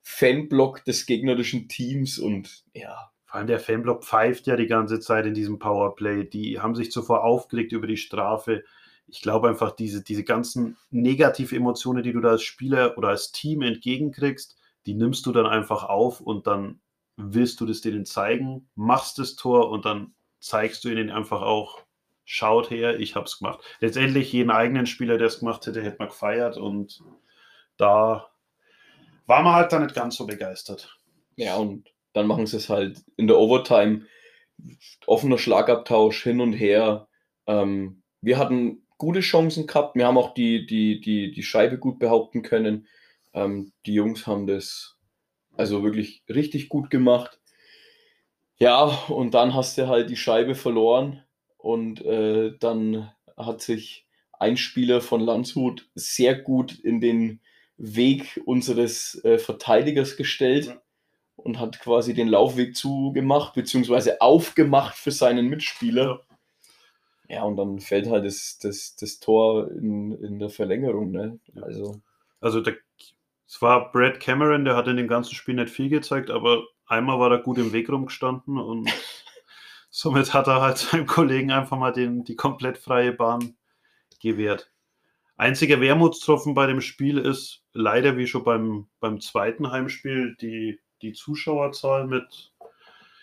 Fanblock 0.01 0.83
des 0.85 1.05
gegnerischen 1.05 1.67
Teams 1.67 2.19
und 2.19 2.63
ja, 2.73 3.11
Vor 3.25 3.35
allem 3.35 3.47
der 3.47 3.59
Fanblock 3.59 4.03
pfeift 4.03 4.47
ja 4.47 4.55
die 4.55 4.67
ganze 4.67 4.99
Zeit 4.99 5.25
in 5.25 5.33
diesem 5.33 5.59
Powerplay. 5.59 6.23
Die 6.27 6.59
haben 6.59 6.75
sich 6.75 6.91
zuvor 6.91 7.23
aufgeregt 7.23 7.71
über 7.73 7.85
die 7.87 7.97
Strafe. 7.97 8.63
Ich 9.07 9.21
glaube 9.21 9.49
einfach, 9.49 9.71
diese, 9.71 10.03
diese 10.03 10.23
ganzen 10.23 10.77
negative 10.89 11.55
Emotionen, 11.55 12.03
die 12.03 12.13
du 12.13 12.21
da 12.21 12.29
als 12.29 12.43
Spieler 12.43 12.97
oder 12.97 13.09
als 13.09 13.31
Team 13.31 13.61
entgegenkriegst, 13.61 14.57
die 14.85 14.95
nimmst 14.95 15.25
du 15.25 15.31
dann 15.31 15.45
einfach 15.45 15.83
auf 15.83 16.21
und 16.21 16.47
dann 16.47 16.81
willst 17.17 17.59
du 17.61 17.65
das 17.65 17.81
denen 17.81 18.05
zeigen, 18.05 18.69
machst 18.75 19.19
das 19.19 19.35
Tor 19.35 19.69
und 19.69 19.85
dann 19.85 20.13
zeigst 20.39 20.83
du 20.83 20.89
ihnen 20.89 21.09
einfach 21.09 21.41
auch, 21.41 21.81
schaut 22.25 22.69
her, 22.69 22.99
ich 22.99 23.15
hab's 23.15 23.39
gemacht. 23.39 23.59
Letztendlich 23.79 24.31
jeden 24.31 24.51
eigenen 24.51 24.85
Spieler, 24.85 25.17
der 25.17 25.27
es 25.27 25.39
gemacht 25.39 25.65
hätte, 25.65 25.81
hätte 25.81 25.97
man 25.99 26.09
gefeiert 26.09 26.57
und 26.57 27.03
da 27.77 28.29
war 29.25 29.43
man 29.43 29.53
halt 29.53 29.71
dann 29.71 29.83
nicht 29.83 29.95
ganz 29.95 30.15
so 30.15 30.25
begeistert. 30.25 30.97
Ja, 31.35 31.55
und 31.55 31.89
dann 32.13 32.27
machen 32.27 32.47
sie 32.47 32.57
es 32.57 32.69
halt 32.69 33.03
in 33.15 33.27
der 33.27 33.37
Overtime. 33.37 34.05
Offener 35.05 35.37
Schlagabtausch 35.37 36.23
hin 36.23 36.41
und 36.41 36.53
her. 36.53 37.07
Ähm, 37.47 38.01
wir 38.21 38.37
hatten 38.37 38.85
gute 38.97 39.21
Chancen 39.21 39.65
gehabt. 39.65 39.95
Wir 39.95 40.05
haben 40.05 40.17
auch 40.17 40.33
die, 40.33 40.65
die, 40.65 40.99
die, 40.99 41.31
die 41.31 41.43
Scheibe 41.43 41.77
gut 41.77 41.99
behaupten 41.99 42.41
können. 42.41 42.87
Ähm, 43.33 43.71
die 43.85 43.93
Jungs 43.93 44.27
haben 44.27 44.47
das 44.47 44.97
also 45.55 45.83
wirklich 45.83 46.23
richtig 46.27 46.69
gut 46.69 46.89
gemacht. 46.89 47.38
Ja, 48.59 48.83
und 49.07 49.33
dann 49.33 49.53
hast 49.53 49.77
du 49.77 49.87
halt 49.87 50.09
die 50.09 50.17
Scheibe 50.17 50.53
verloren 50.55 51.23
und 51.57 52.03
äh, 52.05 52.57
dann 52.59 53.11
hat 53.37 53.61
sich 53.61 54.05
ein 54.33 54.57
Spieler 54.57 55.01
von 55.01 55.21
Landshut 55.21 55.89
sehr 55.95 56.35
gut 56.35 56.77
in 56.79 57.01
den 57.01 57.41
Weg 57.77 58.41
unseres 58.45 59.23
äh, 59.23 59.37
Verteidigers 59.37 60.17
gestellt. 60.17 60.67
Ja. 60.67 60.81
und 61.35 61.59
hat 61.59 61.79
quasi 61.79 62.13
den 62.13 62.27
Laufweg 62.27 62.75
zugemacht, 62.75 63.53
beziehungsweise 63.53 64.19
aufgemacht 64.21 64.95
für 64.95 65.11
seinen 65.11 65.47
Mitspieler. 65.47 66.25
Ja, 67.29 67.43
und 67.43 67.57
dann 67.57 67.79
fällt 67.79 68.09
halt 68.09 68.25
das, 68.25 68.59
das, 68.61 68.95
das 68.95 69.19
Tor 69.19 69.71
in, 69.71 70.11
in 70.21 70.39
der 70.39 70.49
Verlängerung. 70.49 71.11
Ne? 71.11 71.39
Also, 71.61 72.01
also 72.41 72.59
der, 72.59 72.75
es 73.47 73.61
war 73.61 73.91
Brad 73.91 74.19
Cameron, 74.19 74.65
der 74.65 74.75
hat 74.75 74.87
in 74.87 74.97
dem 74.97 75.07
ganzen 75.07 75.35
Spiel 75.35 75.55
nicht 75.55 75.69
viel 75.69 75.89
gezeigt, 75.89 76.29
aber 76.29 76.63
einmal 76.89 77.19
war 77.19 77.31
er 77.31 77.39
gut 77.39 77.57
im 77.57 77.71
Weg 77.71 77.89
rumgestanden 77.89 78.57
und 78.57 78.91
somit 79.89 80.33
hat 80.33 80.47
er 80.47 80.61
halt 80.61 80.77
seinem 80.77 81.05
Kollegen 81.05 81.51
einfach 81.51 81.77
mal 81.77 81.93
den, 81.93 82.23
die 82.25 82.35
komplett 82.35 82.77
freie 82.77 83.13
Bahn 83.13 83.55
gewährt. 84.21 84.71
Einziger 85.37 85.79
Wermutstropfen 85.79 86.53
bei 86.53 86.67
dem 86.67 86.81
Spiel 86.81 87.17
ist 87.17 87.63
leider 87.71 88.17
wie 88.17 88.27
schon 88.27 88.43
beim, 88.43 88.87
beim 88.99 89.21
zweiten 89.21 89.71
Heimspiel 89.71 90.35
die, 90.41 90.81
die 91.01 91.13
Zuschauerzahl 91.13 92.07
mit, 92.07 92.51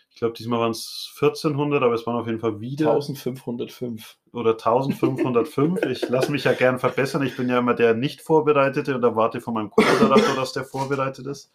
ich 0.08 0.16
glaube, 0.16 0.32
diesmal 0.32 0.60
waren 0.60 0.70
es 0.70 1.12
1400, 1.20 1.82
aber 1.82 1.92
es 1.92 2.06
waren 2.06 2.16
auf 2.16 2.26
jeden 2.26 2.40
Fall 2.40 2.58
wieder 2.60 2.92
1505 2.92 4.16
oder 4.32 4.52
1505. 4.52 5.84
Ich 5.90 6.08
lasse 6.08 6.32
mich 6.32 6.44
ja 6.44 6.54
gern 6.54 6.78
verbessern. 6.78 7.22
Ich 7.22 7.36
bin 7.36 7.50
ja 7.50 7.58
immer 7.58 7.74
der 7.74 7.92
nicht 7.92 8.22
Vorbereitete 8.22 8.94
und 8.94 9.02
erwarte 9.02 9.42
von 9.42 9.52
meinem 9.52 9.68
Co-Moderator, 9.68 10.36
dass 10.36 10.54
der 10.54 10.64
vorbereitet 10.64 11.26
ist. 11.26 11.52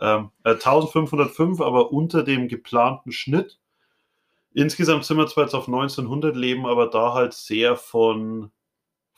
Ähm, 0.00 0.30
äh, 0.44 0.50
1505, 0.50 1.60
aber 1.60 1.92
unter 1.92 2.22
dem 2.22 2.48
geplanten 2.48 3.12
Schnitt. 3.12 3.58
Insgesamt 4.52 5.04
sind 5.04 5.16
wir 5.16 5.26
zwar 5.26 5.44
jetzt 5.44 5.54
auf 5.54 5.68
1900 5.68 6.34
leben, 6.34 6.66
aber 6.66 6.88
da 6.88 7.14
halt 7.14 7.34
sehr 7.34 7.76
von 7.76 8.50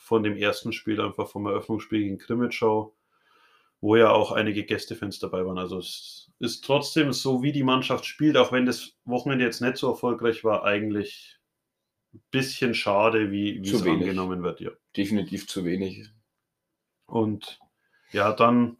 von 0.03 0.21
dem 0.21 0.35
ersten 0.35 0.73
Spiel, 0.73 0.99
einfach 0.99 1.29
vom 1.29 1.45
Eröffnungsspiel 1.45 2.01
gegen 2.01 2.17
Krimitschau, 2.17 2.93
wo 3.79 3.95
ja 3.95 4.11
auch 4.11 4.33
einige 4.33 4.65
Gästefans 4.65 5.17
dabei 5.19 5.45
waren. 5.45 5.57
Also 5.57 5.77
es 5.77 6.29
ist 6.39 6.65
trotzdem 6.65 7.13
so, 7.13 7.41
wie 7.41 7.53
die 7.53 7.63
Mannschaft 7.63 8.05
spielt, 8.05 8.35
auch 8.35 8.51
wenn 8.51 8.65
das 8.65 8.97
Wochenende 9.05 9.45
jetzt 9.45 9.61
nicht 9.61 9.77
so 9.77 9.89
erfolgreich 9.89 10.43
war, 10.43 10.65
eigentlich 10.65 11.39
ein 12.13 12.21
bisschen 12.31 12.73
schade, 12.75 13.31
wie, 13.31 13.57
es 13.59 13.81
angenommen 13.81 14.43
wird. 14.43 14.59
Ja. 14.59 14.71
Definitiv 14.95 15.47
zu 15.47 15.63
wenig. 15.63 16.09
Und 17.05 17.59
ja, 18.11 18.33
dann 18.33 18.75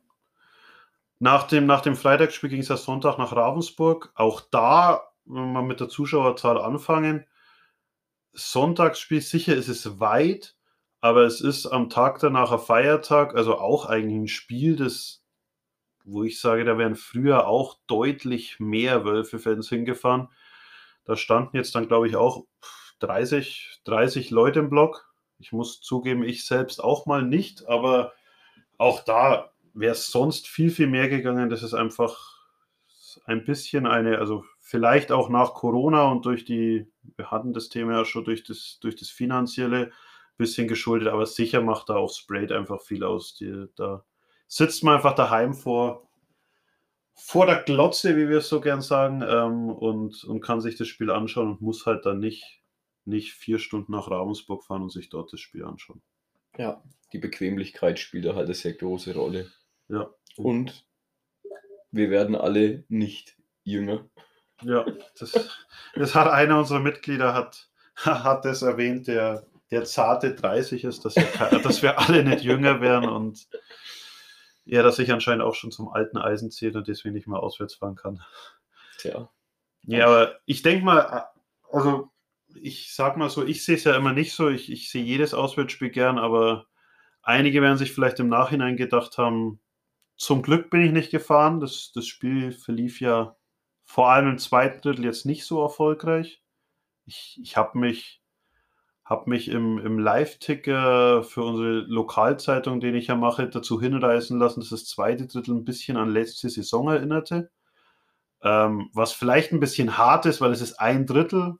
nach 1.19 1.47
dem, 1.47 1.65
nach 1.65 1.81
dem 1.81 1.95
Freitagsspiel 1.95 2.49
ging 2.49 2.59
es 2.59 2.67
ja 2.67 2.77
Sonntag 2.77 3.17
nach 3.17 3.35
Ravensburg. 3.35 4.11
Auch 4.15 4.41
da, 4.41 5.03
wenn 5.25 5.53
wir 5.53 5.61
mit 5.61 5.79
der 5.79 5.89
Zuschauerzahl 5.89 6.59
anfangen, 6.59 7.25
Sonntagsspiel 8.33 9.21
sicher 9.21 9.55
ist 9.55 9.67
es 9.69 9.99
weit, 9.99 10.55
aber 11.01 11.23
es 11.23 11.39
ist 11.39 11.67
am 11.67 11.89
Tag 11.89 12.19
danach 12.19 12.51
ein 12.51 12.59
Feiertag, 12.59 13.35
also 13.35 13.57
auch 13.57 13.85
eigentlich 13.85 14.17
ein 14.17 14.27
Spiel, 14.27 14.75
das, 14.75 15.23
wo 16.03 16.23
ich 16.23 16.39
sage, 16.39 16.65
da 16.65 16.77
wären 16.77 16.95
früher 16.95 17.47
auch 17.47 17.77
deutlich 17.87 18.59
mehr 18.59 19.05
Wölfe-Fans 19.05 19.69
hingefahren. 19.69 20.29
Da 21.05 21.15
standen 21.15 21.57
jetzt 21.57 21.75
dann, 21.75 21.87
glaube 21.87 22.07
ich, 22.07 22.15
auch 22.15 22.45
30, 22.99 23.81
30 23.83 24.31
Leute 24.31 24.59
im 24.59 24.69
Block. 24.69 25.13
Ich 25.37 25.51
muss 25.51 25.81
zugeben, 25.81 26.23
ich 26.23 26.45
selbst 26.45 26.83
auch 26.83 27.05
mal 27.05 27.21
nicht, 27.21 27.67
aber 27.67 28.13
auch 28.77 29.01
da 29.01 29.52
wäre 29.73 29.93
es 29.93 30.07
sonst 30.07 30.47
viel, 30.47 30.69
viel 30.69 30.87
mehr 30.87 31.09
gegangen. 31.09 31.49
Das 31.49 31.63
ist 31.63 31.73
einfach 31.73 32.33
ein 33.25 33.45
bisschen 33.45 33.85
eine, 33.85 34.17
also 34.17 34.43
vielleicht 34.59 35.11
auch 35.11 35.29
nach 35.29 35.53
Corona 35.53 36.11
und 36.11 36.25
durch 36.25 36.45
die, 36.45 36.91
wir 37.15 37.31
hatten 37.31 37.53
das 37.53 37.69
Thema 37.69 37.93
ja 37.93 38.05
schon 38.05 38.25
durch 38.25 38.43
das, 38.43 38.79
durch 38.81 38.95
das 38.95 39.09
Finanzielle, 39.09 39.91
bisschen 40.37 40.67
geschuldet, 40.67 41.09
aber 41.09 41.25
sicher 41.25 41.61
macht 41.61 41.89
da 41.89 41.95
auch 41.95 42.11
Sprayed 42.11 42.51
einfach 42.51 42.81
viel 42.81 43.03
aus. 43.03 43.35
Die, 43.35 43.67
da 43.75 44.03
sitzt 44.47 44.83
man 44.83 44.95
einfach 44.95 45.15
daheim 45.15 45.53
vor, 45.53 46.09
vor 47.13 47.45
der 47.45 47.61
Glotze, 47.63 48.17
wie 48.17 48.27
wir 48.29 48.39
es 48.39 48.49
so 48.49 48.59
gern 48.59 48.81
sagen, 48.81 49.21
ähm, 49.21 49.69
und, 49.69 50.23
und 50.23 50.41
kann 50.41 50.61
sich 50.61 50.75
das 50.75 50.87
Spiel 50.87 51.11
anschauen 51.11 51.51
und 51.51 51.61
muss 51.61 51.85
halt 51.85 52.05
dann 52.05 52.19
nicht, 52.19 52.61
nicht 53.05 53.33
vier 53.33 53.59
Stunden 53.59 53.91
nach 53.91 54.09
Ravensburg 54.09 54.63
fahren 54.63 54.81
und 54.81 54.91
sich 54.91 55.09
dort 55.09 55.31
das 55.31 55.39
Spiel 55.39 55.63
anschauen. 55.63 56.01
Ja, 56.57 56.83
die 57.13 57.19
Bequemlichkeit 57.19 57.99
spielt 57.99 58.25
da 58.25 58.35
halt 58.35 58.45
eine 58.45 58.55
sehr 58.55 58.73
große 58.73 59.13
Rolle. 59.13 59.51
Ja. 59.87 60.09
Und 60.37 60.85
wir 61.91 62.09
werden 62.09 62.35
alle 62.35 62.83
nicht 62.87 63.37
jünger. 63.63 64.09
Ja, 64.61 64.85
das, 65.19 65.49
das 65.95 66.15
hat 66.15 66.27
einer 66.27 66.59
unserer 66.59 66.79
Mitglieder 66.79 67.33
hat, 67.33 67.69
hat 67.95 68.45
das 68.45 68.61
erwähnt, 68.61 69.07
der 69.07 69.45
der 69.73 69.85
zarte 69.85 70.35
30 70.35 70.83
ist, 70.83 71.03
dass 71.03 71.15
wir, 71.15 71.25
dass 71.59 71.81
wir 71.81 71.99
alle 71.99 72.23
nicht 72.23 72.43
jünger 72.43 72.79
werden 72.79 73.09
und 73.09 73.47
ja, 74.65 74.83
dass 74.83 74.99
ich 74.99 75.11
anscheinend 75.11 75.43
auch 75.43 75.55
schon 75.55 75.71
zum 75.71 75.89
alten 75.89 76.17
Eisen 76.17 76.51
zählt 76.51 76.75
und 76.75 76.87
deswegen 76.87 77.15
nicht 77.15 77.27
mal 77.27 77.39
auswärts 77.39 77.73
fahren 77.73 77.95
kann. 77.95 78.21
Tja. 78.99 79.29
Ja, 79.87 80.05
aber 80.05 80.39
ich 80.45 80.61
denke 80.61 80.85
mal, 80.85 81.25
also 81.71 82.11
ich 82.61 82.93
sag 82.93 83.17
mal 83.17 83.31
so, 83.31 83.43
ich 83.43 83.65
sehe 83.65 83.75
es 83.75 83.83
ja 83.83 83.95
immer 83.95 84.13
nicht 84.13 84.33
so. 84.33 84.47
Ich, 84.47 84.71
ich 84.71 84.91
sehe 84.91 85.03
jedes 85.03 85.33
Auswärtsspiel 85.33 85.89
gern, 85.89 86.19
aber 86.19 86.67
einige 87.23 87.61
werden 87.61 87.79
sich 87.79 87.91
vielleicht 87.91 88.19
im 88.19 88.29
Nachhinein 88.29 88.77
gedacht 88.77 89.17
haben, 89.17 89.59
zum 90.15 90.41
Glück 90.41 90.69
bin 90.69 90.81
ich 90.81 90.91
nicht 90.91 91.11
gefahren. 91.11 91.59
Das, 91.59 91.91
das 91.93 92.07
Spiel 92.07 92.51
verlief 92.51 93.01
ja 93.01 93.35
vor 93.83 94.09
allem 94.09 94.29
im 94.29 94.37
zweiten 94.37 94.81
Drittel 94.81 95.05
jetzt 95.05 95.25
nicht 95.25 95.45
so 95.45 95.61
erfolgreich. 95.61 96.41
Ich, 97.05 97.39
ich 97.41 97.57
habe 97.57 97.77
mich 97.77 98.23
habe 99.05 99.29
mich 99.29 99.49
im, 99.49 99.79
im 99.79 99.99
Live-Ticker 99.99 101.23
für 101.23 101.43
unsere 101.43 101.79
Lokalzeitung, 101.81 102.79
den 102.79 102.95
ich 102.95 103.07
ja 103.07 103.15
mache, 103.15 103.49
dazu 103.49 103.81
hinreißen 103.81 104.39
lassen, 104.39 104.61
dass 104.61 104.69
das 104.69 104.85
zweite 104.85 105.27
Drittel 105.27 105.55
ein 105.55 105.65
bisschen 105.65 105.97
an 105.97 106.09
letzte 106.09 106.49
Saison 106.49 106.87
erinnerte. 106.87 107.51
Ähm, 108.41 108.89
was 108.93 109.11
vielleicht 109.11 109.51
ein 109.51 109.59
bisschen 109.59 109.97
hart 109.97 110.25
ist, 110.25 110.41
weil 110.41 110.51
es 110.51 110.61
ist 110.61 110.79
ein 110.79 111.05
Drittel 111.05 111.55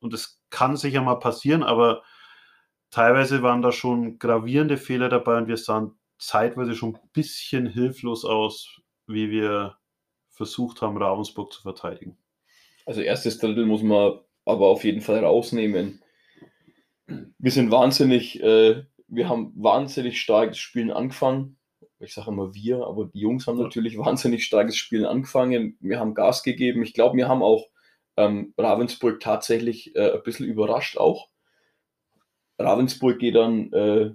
und 0.00 0.12
es 0.14 0.40
kann 0.50 0.76
sicher 0.76 1.02
mal 1.02 1.16
passieren, 1.16 1.62
aber 1.62 2.02
teilweise 2.90 3.42
waren 3.42 3.62
da 3.62 3.72
schon 3.72 4.18
gravierende 4.18 4.76
Fehler 4.76 5.08
dabei 5.08 5.38
und 5.38 5.48
wir 5.48 5.56
sahen 5.56 5.98
zeitweise 6.22 6.74
schon 6.74 6.96
ein 6.96 7.10
bisschen 7.12 7.66
hilflos 7.66 8.24
aus, 8.24 8.80
wie 9.06 9.30
wir 9.30 9.76
versucht 10.30 10.82
haben, 10.82 10.96
Ravensburg 10.96 11.52
zu 11.52 11.62
verteidigen. 11.62 12.16
Also 12.86 13.00
erstes 13.00 13.38
Drittel 13.38 13.66
muss 13.66 13.82
man 13.82 14.20
aber 14.44 14.66
auf 14.66 14.84
jeden 14.84 15.02
Fall 15.02 15.24
rausnehmen 15.24 16.02
wir 17.38 17.50
sind 17.50 17.70
wahnsinnig, 17.70 18.42
äh, 18.42 18.84
wir 19.08 19.28
haben 19.28 19.52
wahnsinnig 19.56 20.20
starkes 20.20 20.58
Spielen 20.58 20.90
angefangen. 20.90 21.58
Ich 21.98 22.14
sage 22.14 22.30
immer 22.30 22.54
wir, 22.54 22.86
aber 22.86 23.06
die 23.06 23.20
Jungs 23.20 23.46
haben 23.46 23.58
natürlich 23.58 23.98
wahnsinnig 23.98 24.44
starkes 24.44 24.76
Spielen 24.76 25.04
angefangen. 25.04 25.76
Wir 25.80 26.00
haben 26.00 26.14
Gas 26.14 26.42
gegeben. 26.42 26.82
Ich 26.82 26.94
glaube, 26.94 27.16
wir 27.16 27.28
haben 27.28 27.42
auch 27.42 27.68
ähm, 28.16 28.54
Ravensburg 28.58 29.20
tatsächlich 29.20 29.94
äh, 29.96 30.12
ein 30.12 30.22
bisschen 30.22 30.46
überrascht 30.46 30.96
auch. 30.96 31.28
Ravensburg 32.58 33.18
geht 33.18 33.34
dann 33.34 33.72
äh, 33.72 34.10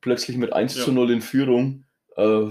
plötzlich 0.00 0.36
mit 0.36 0.52
1 0.52 0.76
ja. 0.76 0.84
zu 0.84 0.92
0 0.92 1.10
in 1.10 1.22
Führung, 1.22 1.84
äh, 2.16 2.50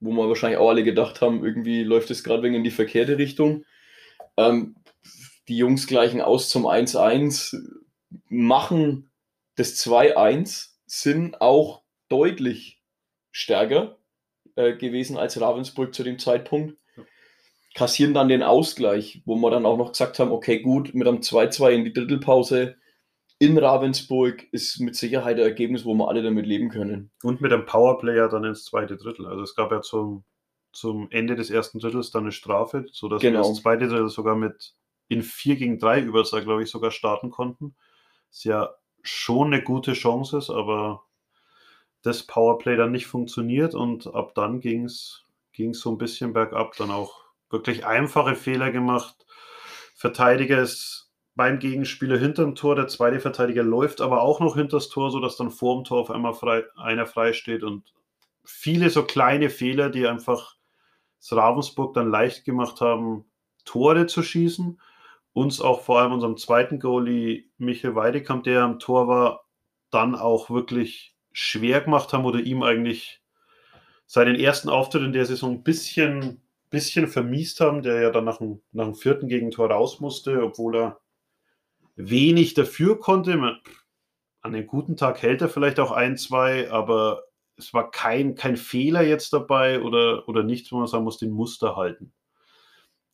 wo 0.00 0.12
wir 0.12 0.28
wahrscheinlich 0.28 0.58
auch 0.58 0.70
alle 0.70 0.84
gedacht 0.84 1.20
haben, 1.20 1.44
irgendwie 1.44 1.82
läuft 1.82 2.10
es 2.10 2.24
gerade 2.24 2.42
wegen 2.42 2.54
in 2.54 2.64
die 2.64 2.70
verkehrte 2.70 3.18
Richtung. 3.18 3.64
Ähm, 4.36 4.76
die 5.48 5.56
Jungs 5.56 5.86
gleichen 5.86 6.20
aus 6.20 6.48
zum 6.48 6.66
1-1 6.66 7.56
machen 8.28 9.10
das 9.56 9.76
2-1, 9.84 10.68
sind 10.86 11.40
auch 11.40 11.82
deutlich 12.08 12.80
stärker 13.30 13.98
äh, 14.56 14.74
gewesen 14.74 15.16
als 15.16 15.40
Ravensburg 15.40 15.94
zu 15.94 16.02
dem 16.02 16.18
Zeitpunkt. 16.18 16.76
Kassieren 17.74 18.14
dann 18.14 18.28
den 18.28 18.42
Ausgleich, 18.42 19.22
wo 19.24 19.36
wir 19.36 19.50
dann 19.50 19.66
auch 19.66 19.76
noch 19.76 19.92
gesagt 19.92 20.18
haben, 20.18 20.32
okay, 20.32 20.60
gut, 20.60 20.92
mit 20.94 21.06
einem 21.06 21.18
2-2 21.18 21.70
in 21.70 21.84
die 21.84 21.92
Drittelpause 21.92 22.76
in 23.40 23.58
Ravensburg 23.58 24.46
ist 24.52 24.78
mit 24.78 24.94
Sicherheit 24.94 25.36
ein 25.38 25.42
Ergebnis, 25.42 25.84
wo 25.84 25.94
wir 25.94 26.08
alle 26.08 26.22
damit 26.22 26.46
leben 26.46 26.68
können. 26.68 27.10
Und 27.24 27.40
mit 27.40 27.52
einem 27.52 27.66
Powerplayer 27.66 28.28
dann 28.28 28.44
ins 28.44 28.64
zweite 28.64 28.96
Drittel. 28.96 29.26
Also 29.26 29.42
es 29.42 29.56
gab 29.56 29.72
ja 29.72 29.80
zum, 29.80 30.22
zum 30.72 31.10
Ende 31.10 31.34
des 31.34 31.50
ersten 31.50 31.80
Drittels 31.80 32.12
dann 32.12 32.24
eine 32.24 32.32
Strafe, 32.32 32.86
sodass 32.92 33.20
genau. 33.20 33.40
wir 33.40 33.48
das 33.48 33.60
zweite 33.60 33.88
Drittel 33.88 34.08
sogar 34.10 34.36
mit 34.36 34.74
in 35.08 35.22
4 35.22 35.56
gegen 35.56 35.78
3 35.78 36.02
Überzahl, 36.02 36.44
glaube 36.44 36.62
ich, 36.62 36.70
sogar 36.70 36.92
starten 36.92 37.30
konnten 37.30 37.74
es 38.30 38.44
ja 38.44 38.74
schon 39.02 39.48
eine 39.48 39.62
gute 39.62 39.92
Chance 39.92 40.38
ist, 40.38 40.50
aber 40.50 41.04
das 42.02 42.26
Powerplay 42.26 42.76
dann 42.76 42.92
nicht 42.92 43.06
funktioniert 43.06 43.74
und 43.74 44.06
ab 44.14 44.34
dann 44.34 44.60
ging 44.60 44.84
es 44.84 45.24
so 45.72 45.90
ein 45.90 45.98
bisschen 45.98 46.32
bergab, 46.32 46.76
dann 46.76 46.90
auch 46.90 47.24
wirklich 47.50 47.84
einfache 47.84 48.34
Fehler 48.34 48.70
gemacht. 48.70 49.26
Verteidiger 49.94 50.62
ist 50.62 51.09
beim 51.40 51.58
Gegenspieler 51.58 52.18
hinterm 52.18 52.54
Tor, 52.54 52.74
der 52.74 52.86
zweite 52.86 53.18
Verteidiger 53.18 53.62
läuft 53.62 54.02
aber 54.02 54.20
auch 54.20 54.40
noch 54.40 54.56
hinter 54.56 54.76
das 54.76 54.90
Tor, 54.90 55.10
sodass 55.10 55.38
dann 55.38 55.50
vor 55.50 55.74
dem 55.74 55.84
Tor 55.84 56.02
auf 56.02 56.10
einmal 56.10 56.34
frei, 56.34 56.64
einer 56.76 57.06
frei 57.06 57.32
steht 57.32 57.62
und 57.62 57.94
viele 58.44 58.90
so 58.90 59.04
kleine 59.04 59.48
Fehler, 59.48 59.88
die 59.88 60.06
einfach 60.06 60.56
das 61.18 61.32
Ravensburg 61.32 61.94
dann 61.94 62.10
leicht 62.10 62.44
gemacht 62.44 62.82
haben, 62.82 63.24
Tore 63.64 64.04
zu 64.04 64.22
schießen. 64.22 64.82
Uns 65.32 65.62
auch 65.62 65.80
vor 65.80 66.00
allem 66.00 66.12
unserem 66.12 66.36
zweiten 66.36 66.78
Goalie 66.78 67.46
Michael 67.56 67.94
Weidekamp, 67.94 68.44
der 68.44 68.60
am 68.60 68.78
Tor 68.78 69.08
war, 69.08 69.46
dann 69.90 70.16
auch 70.16 70.50
wirklich 70.50 71.16
schwer 71.32 71.80
gemacht 71.80 72.12
haben 72.12 72.26
oder 72.26 72.40
ihm 72.40 72.62
eigentlich 72.62 73.22
seinen 74.04 74.34
ersten 74.34 74.68
Auftritt 74.68 75.04
in 75.04 75.14
der 75.14 75.24
Saison 75.24 75.52
ein 75.52 75.62
bisschen, 75.62 76.42
bisschen 76.68 77.08
vermiest 77.08 77.60
haben, 77.60 77.80
der 77.80 78.02
ja 78.02 78.10
dann 78.10 78.26
nach 78.26 78.36
dem, 78.36 78.60
nach 78.72 78.84
dem 78.84 78.94
vierten 78.94 79.28
Gegentor 79.28 79.70
raus 79.70 80.00
musste, 80.00 80.42
obwohl 80.42 80.76
er 80.76 81.00
wenig 81.96 82.54
dafür 82.54 82.98
konnte. 82.98 83.36
Man, 83.36 83.58
an 84.42 84.54
einem 84.54 84.66
guten 84.66 84.96
Tag 84.96 85.22
hält 85.22 85.42
er 85.42 85.48
vielleicht 85.48 85.80
auch 85.80 85.90
ein, 85.90 86.16
zwei, 86.16 86.70
aber 86.70 87.24
es 87.56 87.74
war 87.74 87.90
kein, 87.90 88.34
kein 88.34 88.56
Fehler 88.56 89.02
jetzt 89.02 89.32
dabei 89.32 89.82
oder, 89.82 90.28
oder 90.28 90.42
nichts, 90.42 90.72
wo 90.72 90.78
man 90.78 90.86
sagen 90.86 91.04
muss, 91.04 91.18
den 91.18 91.30
Muster 91.30 91.76
halten. 91.76 92.12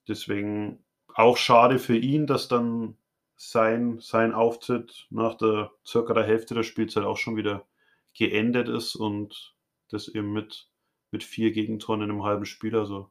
Deswegen 0.08 0.84
auch 1.14 1.36
schade 1.36 1.78
für 1.78 1.96
ihn, 1.96 2.26
dass 2.26 2.48
dann 2.48 2.96
sein, 3.36 3.98
sein 4.00 4.32
Auftritt 4.32 5.06
nach 5.10 5.34
der 5.34 5.72
circa 5.84 6.14
der 6.14 6.24
Hälfte 6.24 6.54
der 6.54 6.62
Spielzeit 6.62 7.04
auch 7.04 7.16
schon 7.16 7.36
wieder 7.36 7.66
geendet 8.14 8.68
ist 8.68 8.94
und 8.94 9.54
das 9.88 10.08
eben 10.08 10.32
mit, 10.32 10.68
mit 11.10 11.22
vier 11.22 11.52
Gegentoren 11.52 12.02
in 12.02 12.10
einem 12.10 12.22
halben 12.22 12.46
Spiel. 12.46 12.76
Also 12.76 13.10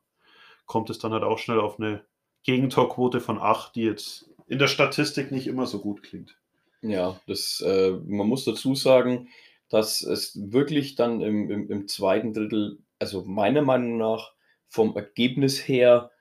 kommt 0.65 0.89
es 0.89 1.00
dann 1.00 1.13
halt 1.13 1.24
auch 1.24 1.38
schnell 1.38 1.60
auf 1.60 1.79
eine 1.79 2.05
Gegentorquote 2.43 3.22
von 3.22 3.39
acht, 3.39 3.75
die 3.75 3.84
jetzt 3.84 4.29
in 4.48 4.60
der 4.60 4.68
Statistik 4.68 5.32
nicht 5.32 5.48
immer 5.48 5.66
so 5.66 5.80
gut 5.80 6.04
klingt. 6.04 6.38
Ja, 6.82 7.20
das, 7.28 7.62
äh, 7.66 7.92
man 8.06 8.28
muss 8.28 8.46
dazu 8.46 8.75
sagen, 8.75 9.30
dass 9.70 10.02
es 10.02 10.40
wirklich 10.52 10.96
dann 10.96 11.22
im, 11.22 11.50
im, 11.50 11.72
im 11.72 11.88
zweiten 11.88 12.34
Drittel, 12.34 12.80
also 13.00 13.24
meiner 13.24 13.62
Meinung 13.64 13.98
nach, 13.98 14.34
vom 14.68 14.96
Ergebnis 14.96 15.68
her 15.68 16.12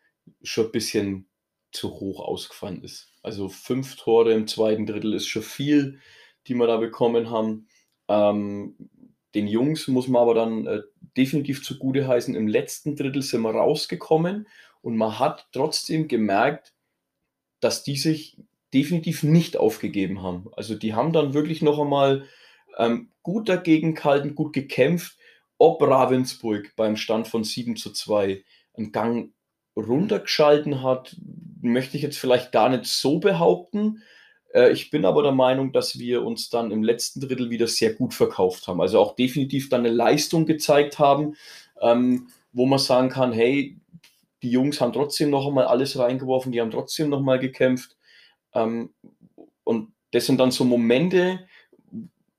schon 0.42 0.66
ein 0.66 0.72
bisschen 0.72 1.26
zu 1.72 1.90
hoch 2.00 2.20
ausgefallen 2.20 2.82
ist. 2.82 3.12
Also 3.22 3.48
fünf 3.48 3.96
Tore 3.96 4.32
im 4.32 4.46
zweiten 4.46 4.86
Drittel 4.86 5.12
ist 5.14 5.26
schon 5.26 5.42
viel, 5.42 5.98
die 6.46 6.54
wir 6.54 6.66
da 6.66 6.76
bekommen 6.76 7.30
haben. 7.30 7.68
Ähm, 8.08 8.76
den 9.34 9.48
Jungs 9.48 9.88
muss 9.88 10.08
man 10.08 10.22
aber 10.22 10.34
dann 10.34 10.66
äh, 10.66 10.82
definitiv 11.16 11.64
zugute 11.64 12.06
heißen, 12.06 12.34
im 12.34 12.48
letzten 12.48 12.96
Drittel 12.96 13.22
sind 13.22 13.42
wir 13.42 13.50
rausgekommen 13.50 14.46
und 14.80 14.96
man 14.96 15.18
hat 15.18 15.48
trotzdem 15.52 16.08
gemerkt, 16.08 16.72
dass 17.64 17.82
die 17.82 17.96
sich 17.96 18.36
definitiv 18.74 19.22
nicht 19.22 19.56
aufgegeben 19.56 20.22
haben. 20.22 20.48
Also 20.54 20.74
die 20.74 20.94
haben 20.94 21.12
dann 21.12 21.32
wirklich 21.32 21.62
noch 21.62 21.78
einmal 21.78 22.24
ähm, 22.76 23.08
gut 23.22 23.48
dagegen 23.48 23.94
gehalten, 23.94 24.34
gut 24.34 24.52
gekämpft, 24.52 25.16
ob 25.56 25.80
Ravensburg 25.80 26.74
beim 26.76 26.96
Stand 26.96 27.26
von 27.26 27.42
7 27.42 27.76
zu 27.76 27.90
2 27.90 28.44
einen 28.76 28.92
Gang 28.92 29.32
runtergeschalten 29.76 30.82
hat, 30.82 31.16
möchte 31.62 31.96
ich 31.96 32.02
jetzt 32.02 32.18
vielleicht 32.18 32.52
gar 32.52 32.68
nicht 32.68 32.84
so 32.84 33.18
behaupten. 33.18 34.02
Äh, 34.52 34.72
ich 34.72 34.90
bin 34.90 35.04
aber 35.04 35.22
der 35.22 35.32
Meinung, 35.32 35.72
dass 35.72 35.98
wir 35.98 36.22
uns 36.22 36.50
dann 36.50 36.70
im 36.70 36.82
letzten 36.82 37.20
Drittel 37.20 37.48
wieder 37.48 37.66
sehr 37.66 37.94
gut 37.94 38.12
verkauft 38.12 38.68
haben. 38.68 38.80
Also 38.80 38.98
auch 38.98 39.16
definitiv 39.16 39.70
dann 39.70 39.86
eine 39.86 39.94
Leistung 39.94 40.44
gezeigt 40.44 40.98
haben, 40.98 41.36
ähm, 41.80 42.28
wo 42.52 42.66
man 42.66 42.78
sagen 42.78 43.08
kann, 43.08 43.32
hey, 43.32 43.76
die 44.44 44.50
Jungs 44.50 44.80
haben 44.80 44.92
trotzdem 44.92 45.30
noch 45.30 45.46
einmal 45.46 45.64
alles 45.64 45.98
reingeworfen, 45.98 46.52
die 46.52 46.60
haben 46.60 46.70
trotzdem 46.70 47.08
noch 47.08 47.22
mal 47.22 47.38
gekämpft. 47.38 47.96
Ähm, 48.52 48.92
und 49.64 49.94
das 50.12 50.26
sind 50.26 50.38
dann 50.38 50.50
so 50.50 50.64
Momente, 50.64 51.48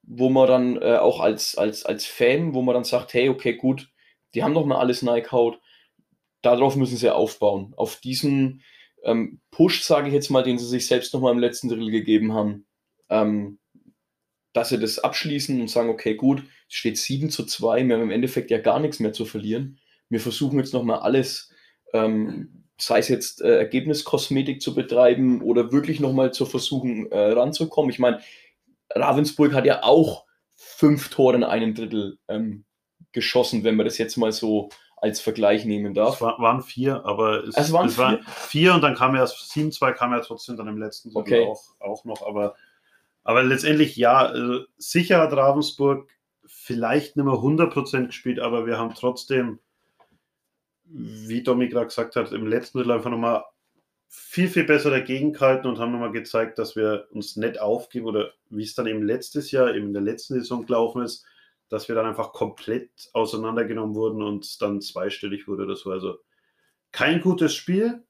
wo 0.03 0.29
man 0.29 0.47
dann 0.47 0.81
äh, 0.81 0.97
auch 0.97 1.19
als, 1.19 1.57
als, 1.57 1.83
als 1.83 2.05
Fan, 2.05 2.53
wo 2.53 2.62
man 2.62 2.75
dann 2.75 2.83
sagt, 2.83 3.15
hey, 3.15 3.27
okay, 3.27 3.55
gut, 3.55 3.91
die 4.35 4.43
haben 4.43 4.53
noch 4.53 4.67
mal 4.67 4.77
alles 4.77 5.05
reingehaut, 5.05 5.59
darauf 6.43 6.75
müssen 6.75 6.95
sie 6.95 7.13
aufbauen. 7.13 7.74
Auf 7.75 7.95
diesen 7.95 8.62
ähm, 9.03 9.41
Push, 9.50 9.83
sage 9.83 10.09
ich 10.09 10.13
jetzt 10.13 10.29
mal, 10.29 10.43
den 10.43 10.59
sie 10.59 10.67
sich 10.67 10.85
selbst 10.85 11.12
noch 11.13 11.21
mal 11.21 11.31
im 11.31 11.39
letzten 11.39 11.69
Drittel 11.69 11.89
gegeben 11.89 12.33
haben, 12.33 12.67
ähm, 13.09 13.57
dass 14.53 14.69
sie 14.69 14.77
das 14.77 15.00
abschließen 15.00 15.59
und 15.59 15.69
sagen, 15.69 15.89
okay, 15.89 16.13
gut, 16.13 16.43
es 16.69 16.75
steht 16.75 17.00
7 17.00 17.31
zu 17.31 17.45
2, 17.45 17.88
wir 17.88 17.95
haben 17.95 18.03
im 18.03 18.12
Endeffekt 18.12 18.51
ja 18.51 18.59
gar 18.59 18.79
nichts 18.79 19.00
mehr 19.00 19.12
zu 19.12 19.25
verlieren. 19.25 19.79
Wir 20.07 20.19
versuchen 20.19 20.59
jetzt 20.59 20.74
noch 20.74 20.83
mal 20.83 21.00
alles 21.00 21.51
ähm, 21.95 22.65
sei 22.77 22.99
es 22.99 23.07
jetzt 23.07 23.41
äh, 23.41 23.57
Ergebniskosmetik 23.57 24.61
zu 24.61 24.75
betreiben 24.75 25.41
oder 25.41 25.71
wirklich 25.71 25.99
nochmal 25.99 26.33
zu 26.33 26.45
versuchen 26.45 27.11
äh, 27.11 27.31
ranzukommen. 27.31 27.89
Ich 27.89 27.99
meine, 27.99 28.19
Ravensburg 28.93 29.53
hat 29.53 29.65
ja 29.65 29.83
auch 29.83 30.25
fünf 30.55 31.09
Tore 31.09 31.35
in 31.35 31.43
einem 31.43 31.73
Drittel 31.73 32.17
ähm, 32.27 32.65
geschossen, 33.11 33.63
wenn 33.63 33.75
man 33.75 33.86
das 33.86 33.97
jetzt 33.97 34.17
mal 34.17 34.31
so 34.31 34.69
als 34.97 35.21
Vergleich 35.21 35.65
nehmen 35.65 35.93
darf. 35.93 36.15
Es 36.15 36.21
war, 36.21 36.39
waren 36.39 36.62
vier, 36.62 37.05
aber 37.05 37.43
es, 37.43 37.55
es, 37.55 37.71
waren, 37.71 37.88
es 37.88 37.95
vier? 37.95 38.03
waren, 38.03 38.23
vier? 38.23 38.73
und 38.73 38.81
dann 38.81 38.95
kam 38.95 39.15
ja 39.15 39.23
7-2 39.23 39.93
kam 39.93 40.12
ja 40.12 40.19
trotzdem 40.19 40.58
dann 40.58 40.67
im 40.67 40.77
letzten 40.77 41.12
Drittel 41.12 41.39
okay. 41.39 41.47
auch, 41.47 41.63
auch 41.79 42.05
noch, 42.05 42.25
aber, 42.25 42.55
aber 43.23 43.43
letztendlich 43.43 43.95
ja, 43.95 44.17
also 44.17 44.65
sicher 44.77 45.19
hat 45.19 45.34
Ravensburg 45.34 46.10
vielleicht 46.45 47.15
nicht 47.15 47.25
mehr 47.25 47.36
100% 47.36 48.08
gespielt, 48.08 48.39
aber 48.39 48.65
wir 48.65 48.77
haben 48.77 48.93
trotzdem 48.93 49.60
wie 50.86 51.43
Domi 51.43 51.67
gerade 51.67 51.88
gesagt 51.88 52.15
hat, 52.15 52.32
im 52.32 52.48
letzten 52.48 52.78
Drittel 52.78 52.93
einfach 52.93 53.10
nochmal 53.10 53.43
viel, 54.08 54.48
viel 54.48 54.63
besser 54.63 54.91
dagegen 54.91 55.34
gehalten 55.34 55.67
und 55.67 55.80
haben 55.80 55.91
nochmal 55.91 56.12
gezeigt, 56.12 56.58
dass 56.58 56.76
wir 56.76 57.08
uns 57.12 57.36
nicht 57.36 57.60
aufgeben 57.60 58.06
oder 58.06 58.32
wie 58.50 58.63
es 58.63 58.76
dann 58.76 58.88
eben 58.88 59.04
letztes 59.04 59.52
Jahr, 59.52 59.74
eben 59.76 59.88
in 59.88 59.93
der 59.93 60.02
letzten 60.02 60.36
Saison 60.36 60.65
gelaufen 60.65 61.04
ist, 61.04 61.26
dass 61.69 61.88
wir 61.88 61.95
dann 61.95 62.06
einfach 62.06 62.32
komplett 62.32 62.91
auseinandergenommen 63.13 63.95
wurden 63.95 64.21
und 64.21 64.62
dann 64.62 64.82
zweistellig 64.82 65.48
wurde 65.48 65.63
oder 65.63 65.76
so. 65.76 65.91
Also 65.91 66.19
kein 66.91 67.21
gutes 67.21 67.54
Spiel. 67.54 68.04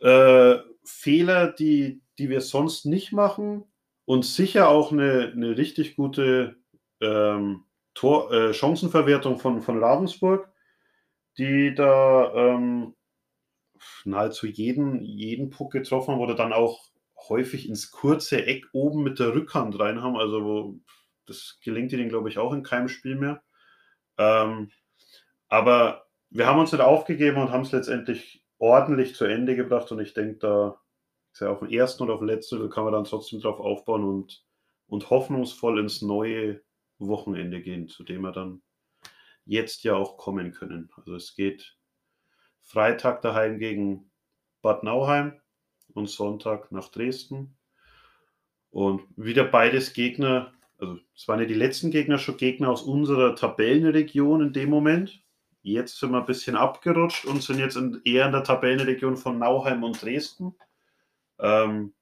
Äh, 0.00 0.56
Fehler, 0.84 1.52
die, 1.52 2.02
die 2.18 2.28
wir 2.28 2.40
sonst 2.40 2.86
nicht 2.86 3.12
machen 3.12 3.64
und 4.04 4.24
sicher 4.24 4.68
auch 4.68 4.92
eine, 4.92 5.32
eine 5.34 5.56
richtig 5.56 5.96
gute 5.96 6.56
ähm, 7.00 7.64
Tor, 7.94 8.32
äh, 8.32 8.54
Chancenverwertung 8.54 9.38
von, 9.38 9.62
von 9.62 9.82
Ravensburg 9.82 10.50
die 11.38 11.74
da 11.74 12.32
ähm, 12.34 12.94
nahezu 14.04 14.46
jeden, 14.46 15.02
jeden 15.02 15.50
Puck 15.50 15.72
getroffen 15.72 16.14
haben 16.14 16.20
oder 16.20 16.34
dann 16.34 16.52
auch 16.52 16.88
häufig 17.28 17.68
ins 17.68 17.90
kurze 17.90 18.44
Eck 18.46 18.66
oben 18.72 19.02
mit 19.02 19.18
der 19.18 19.34
Rückhand 19.34 19.78
rein 19.78 20.02
haben. 20.02 20.16
Also 20.16 20.44
wo, 20.44 20.80
das 21.26 21.58
gelingt 21.62 21.92
ihnen, 21.92 22.08
glaube 22.08 22.28
ich, 22.28 22.38
auch 22.38 22.52
in 22.52 22.62
keinem 22.62 22.88
Spiel 22.88 23.16
mehr. 23.16 23.42
Ähm, 24.18 24.70
aber 25.48 26.06
wir 26.30 26.46
haben 26.46 26.58
uns 26.58 26.72
nicht 26.72 26.80
aufgegeben 26.80 27.40
und 27.40 27.50
haben 27.50 27.62
es 27.62 27.72
letztendlich 27.72 28.44
ordentlich 28.58 29.14
zu 29.14 29.24
Ende 29.24 29.56
gebracht 29.56 29.90
und 29.92 30.00
ich 30.00 30.14
denke, 30.14 30.38
da 30.38 30.80
ist 31.32 31.40
ja 31.40 31.50
auf 31.50 31.60
dem 31.60 31.68
ersten 31.68 32.02
oder 32.02 32.14
auf 32.14 32.20
dem 32.20 32.28
letzten, 32.28 32.70
kann 32.70 32.84
man 32.84 32.92
dann 32.92 33.04
trotzdem 33.04 33.40
drauf 33.40 33.60
aufbauen 33.60 34.04
und, 34.04 34.44
und 34.86 35.10
hoffnungsvoll 35.10 35.78
ins 35.78 36.02
neue 36.02 36.62
Wochenende 36.98 37.60
gehen, 37.60 37.88
zu 37.88 38.04
dem 38.04 38.24
er 38.24 38.32
dann 38.32 38.62
jetzt 39.46 39.84
ja 39.84 39.94
auch 39.94 40.18
kommen 40.18 40.52
können. 40.52 40.90
Also 40.96 41.14
es 41.14 41.34
geht 41.34 41.76
Freitag 42.60 43.22
daheim 43.22 43.58
gegen 43.58 44.10
Bad 44.60 44.82
Nauheim 44.82 45.40
und 45.94 46.10
Sonntag 46.10 46.72
nach 46.72 46.88
Dresden. 46.88 47.56
Und 48.70 49.02
wieder 49.16 49.44
beides 49.44 49.94
Gegner, 49.94 50.52
also 50.78 50.98
es 51.14 51.26
waren 51.28 51.40
ja 51.40 51.46
die 51.46 51.54
letzten 51.54 51.90
Gegner 51.90 52.18
schon 52.18 52.36
Gegner 52.36 52.68
aus 52.68 52.82
unserer 52.82 53.34
Tabellenregion 53.36 54.42
in 54.42 54.52
dem 54.52 54.68
Moment. 54.68 55.22
Jetzt 55.62 55.98
sind 55.98 56.10
wir 56.10 56.18
ein 56.18 56.26
bisschen 56.26 56.56
abgerutscht 56.56 57.24
und 57.24 57.42
sind 57.42 57.58
jetzt 57.58 57.76
in, 57.76 58.00
eher 58.04 58.26
in 58.26 58.32
der 58.32 58.44
Tabellenregion 58.44 59.16
von 59.16 59.38
Nauheim 59.38 59.82
und 59.84 60.02
Dresden. 60.02 60.54
Ähm, 61.38 61.94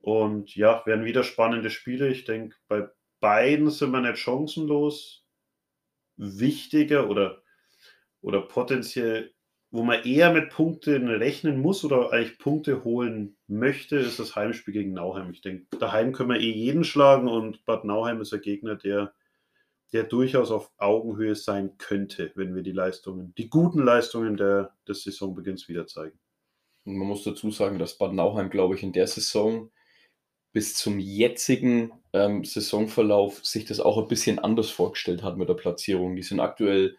und 0.00 0.56
ja, 0.56 0.84
werden 0.86 1.04
wieder 1.04 1.22
spannende 1.22 1.70
Spiele. 1.70 2.08
Ich 2.08 2.24
denke, 2.24 2.56
bei 2.66 2.88
beiden 3.20 3.70
sind 3.70 3.90
wir 3.90 4.00
nicht 4.00 4.18
chancenlos 4.18 5.19
wichtiger 6.20 7.08
oder, 7.08 7.42
oder 8.20 8.42
potenziell, 8.42 9.32
wo 9.70 9.82
man 9.82 10.04
eher 10.04 10.32
mit 10.32 10.50
Punkten 10.50 11.08
rechnen 11.08 11.60
muss 11.60 11.84
oder 11.84 12.12
eigentlich 12.12 12.38
Punkte 12.38 12.84
holen 12.84 13.36
möchte, 13.46 13.96
ist 13.96 14.18
das 14.18 14.36
Heimspiel 14.36 14.74
gegen 14.74 14.92
Nauheim. 14.92 15.30
Ich 15.30 15.40
denke, 15.40 15.66
daheim 15.78 16.12
können 16.12 16.30
wir 16.30 16.40
eh 16.40 16.50
jeden 16.50 16.84
schlagen 16.84 17.28
und 17.28 17.64
Bad 17.64 17.84
Nauheim 17.84 18.20
ist 18.20 18.34
ein 18.34 18.40
Gegner, 18.40 18.76
der, 18.76 19.14
der 19.92 20.04
durchaus 20.04 20.50
auf 20.50 20.70
Augenhöhe 20.76 21.36
sein 21.36 21.78
könnte, 21.78 22.32
wenn 22.34 22.54
wir 22.54 22.62
die 22.62 22.72
Leistungen, 22.72 23.32
die 23.36 23.48
guten 23.48 23.82
Leistungen 23.82 24.36
der, 24.36 24.76
des 24.86 25.04
Saisonbeginns 25.04 25.68
wieder 25.68 25.86
zeigen. 25.86 26.18
Man 26.84 27.08
muss 27.08 27.24
dazu 27.24 27.50
sagen, 27.50 27.78
dass 27.78 27.96
Bad 27.96 28.12
Nauheim, 28.12 28.50
glaube 28.50 28.74
ich, 28.74 28.82
in 28.82 28.92
der 28.92 29.06
Saison 29.06 29.70
bis 30.52 30.74
zum 30.74 30.98
jetzigen 30.98 31.92
ähm, 32.12 32.44
Saisonverlauf 32.44 33.44
sich 33.44 33.64
das 33.64 33.80
auch 33.80 33.98
ein 33.98 34.08
bisschen 34.08 34.38
anders 34.38 34.70
vorgestellt 34.70 35.22
hat 35.22 35.36
mit 35.36 35.48
der 35.48 35.54
Platzierung. 35.54 36.16
Die 36.16 36.22
sind 36.22 36.40
aktuell 36.40 36.96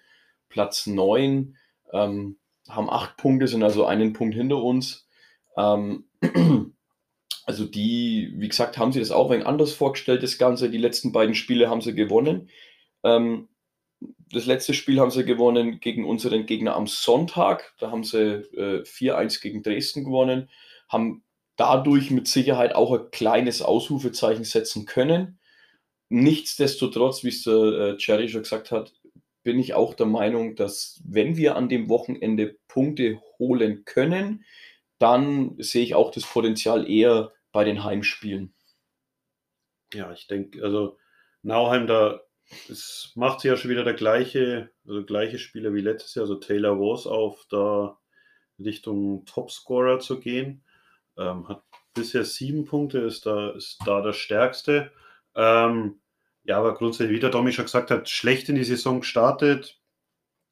Platz 0.50 0.88
9, 0.88 1.58
ähm, 1.92 2.38
haben 2.70 2.90
acht 2.90 3.18
Punkte, 3.18 3.48
sind 3.48 3.64
also 3.64 3.86
einen 3.86 4.14
Punkt 4.14 4.36
hinter 4.36 4.64
uns. 4.64 5.08
Ähm, 5.58 6.06
also 7.46 7.66
die, 7.66 8.34
wie 8.38 8.48
gesagt, 8.48 8.78
haben 8.78 8.92
sie 8.94 9.00
das 9.00 9.12
auch 9.12 9.26
ein 9.28 9.34
wenig 9.34 9.48
anders 9.48 9.74
vorgestellt, 9.74 10.24
das 10.24 10.38
Ganze. 10.38 10.70
Die 10.70 10.78
letzten 10.78 11.12
beiden 11.12 11.36
Spiele 11.36 11.70
haben 11.70 11.82
sie 11.82 11.94
gewonnen. 11.94 12.50
Ähm, 13.04 13.50
das 14.32 14.46
letzte 14.46 14.74
Spiel 14.74 15.00
haben 15.00 15.12
sie 15.12 15.26
gewonnen 15.26 15.80
gegen 15.80 16.06
unseren 16.06 16.46
Gegner 16.46 16.76
am 16.76 16.88
Sonntag. 16.88 17.74
Da 17.80 17.92
haben 17.92 18.04
sie 18.04 18.18
äh, 18.56 18.84
4-1 18.84 19.42
gegen 19.42 19.62
Dresden 19.62 20.06
gewonnen, 20.06 20.50
haben 20.88 21.24
dadurch 21.56 22.12
mit 22.12 22.28
Sicherheit 22.28 22.76
auch 22.76 22.92
ein 22.94 23.12
kleines 23.12 23.62
Ausrufezeichen 23.62 24.44
setzen 24.44 24.86
können. 24.86 25.40
Nichtsdestotrotz, 26.10 27.24
wie 27.24 27.30
es 27.30 27.44
der 27.44 27.54
äh, 27.54 27.98
Cherry 27.98 28.30
schon 28.30 28.44
gesagt 28.44 28.72
hat, 28.72 28.94
bin 29.44 29.60
ich 29.60 29.74
auch 29.74 29.94
der 29.94 30.06
Meinung, 30.06 30.56
dass 30.56 31.02
wenn 31.06 31.38
wir 31.38 31.56
an 31.56 31.70
dem 31.70 31.90
Wochenende 31.90 32.58
Punkte 32.68 33.22
holen 33.40 33.86
können, 33.86 34.46
dann 35.00 35.56
sehe 35.58 35.84
ich 35.84 35.96
auch 35.96 36.12
das 36.12 36.26
Potenzial 36.26 36.90
eher 36.90 37.32
bei 37.52 37.64
den 37.64 37.84
Heimspielen. 37.84 38.54
Ja, 39.94 40.12
ich 40.14 40.28
denke, 40.28 40.64
also 40.64 40.98
Nauheim, 41.42 41.88
da 41.88 42.22
es 42.70 43.12
macht 43.16 43.42
sich 43.42 43.50
ja 43.50 43.58
schon 43.58 43.72
wieder 43.72 43.84
der 43.84 43.94
gleiche, 43.94 44.72
also 44.86 45.04
gleiche 45.06 45.40
Spieler 45.40 45.74
wie 45.74 45.82
letztes 45.82 46.16
Jahr, 46.16 46.24
also 46.24 46.36
Taylor 46.36 46.80
Wars 46.80 47.08
auf, 47.08 47.46
da 47.50 47.98
Richtung 48.60 49.26
Topscorer 49.26 50.00
zu 50.00 50.20
gehen. 50.20 50.64
Ähm, 51.18 51.48
hat 51.48 51.64
bisher 51.94 52.26
sieben 52.26 52.66
Punkte, 52.66 53.00
ist 53.00 53.26
da, 53.26 53.52
ist 53.52 53.80
da 53.86 54.02
der 54.02 54.14
stärkste. 54.14 54.92
Ähm, 55.36 56.02
ja, 56.44 56.58
aber 56.58 56.74
grundsätzlich, 56.74 57.16
wie 57.16 57.20
der 57.20 57.30
Domi 57.30 57.52
schon 57.52 57.66
gesagt 57.66 57.92
hat, 57.92 58.10
schlecht 58.10 58.50
in 58.50 58.56
die 58.56 58.64
Saison 58.64 59.02
gestartet, 59.02 59.80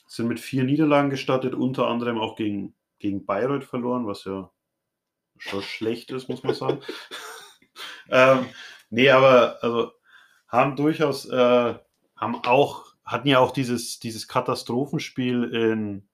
sind 0.08 0.28
mit 0.28 0.40
vier 0.40 0.64
Niederlagen 0.64 1.10
gestartet, 1.10 1.54
unter 1.54 1.88
anderem 1.88 2.18
auch 2.18 2.36
gegen, 2.36 2.76
gegen 3.00 3.26
Bayreuth 3.26 3.64
verloren, 3.64 4.08
was 4.08 4.26
ja 4.26 4.52
schon 5.38 5.62
schlecht 5.62 6.12
ist, 6.12 6.30
muss 6.30 6.44
man 6.44 6.56
sagen. 6.56 6.82
ähm, 8.10 8.46
nee, 8.90 9.10
aber 9.10 9.64
also 9.64 9.92
haben 10.48 10.76
durchaus, 10.76 11.26
äh, 11.26 11.76
haben 12.16 12.36
auch, 12.46 12.94
hatten 13.04 13.28
ja 13.28 13.40
auch 13.40 13.52
dieses, 13.52 14.00
dieses 14.00 14.28
Katastrophenspiel 14.28 15.44
in, 15.44 16.10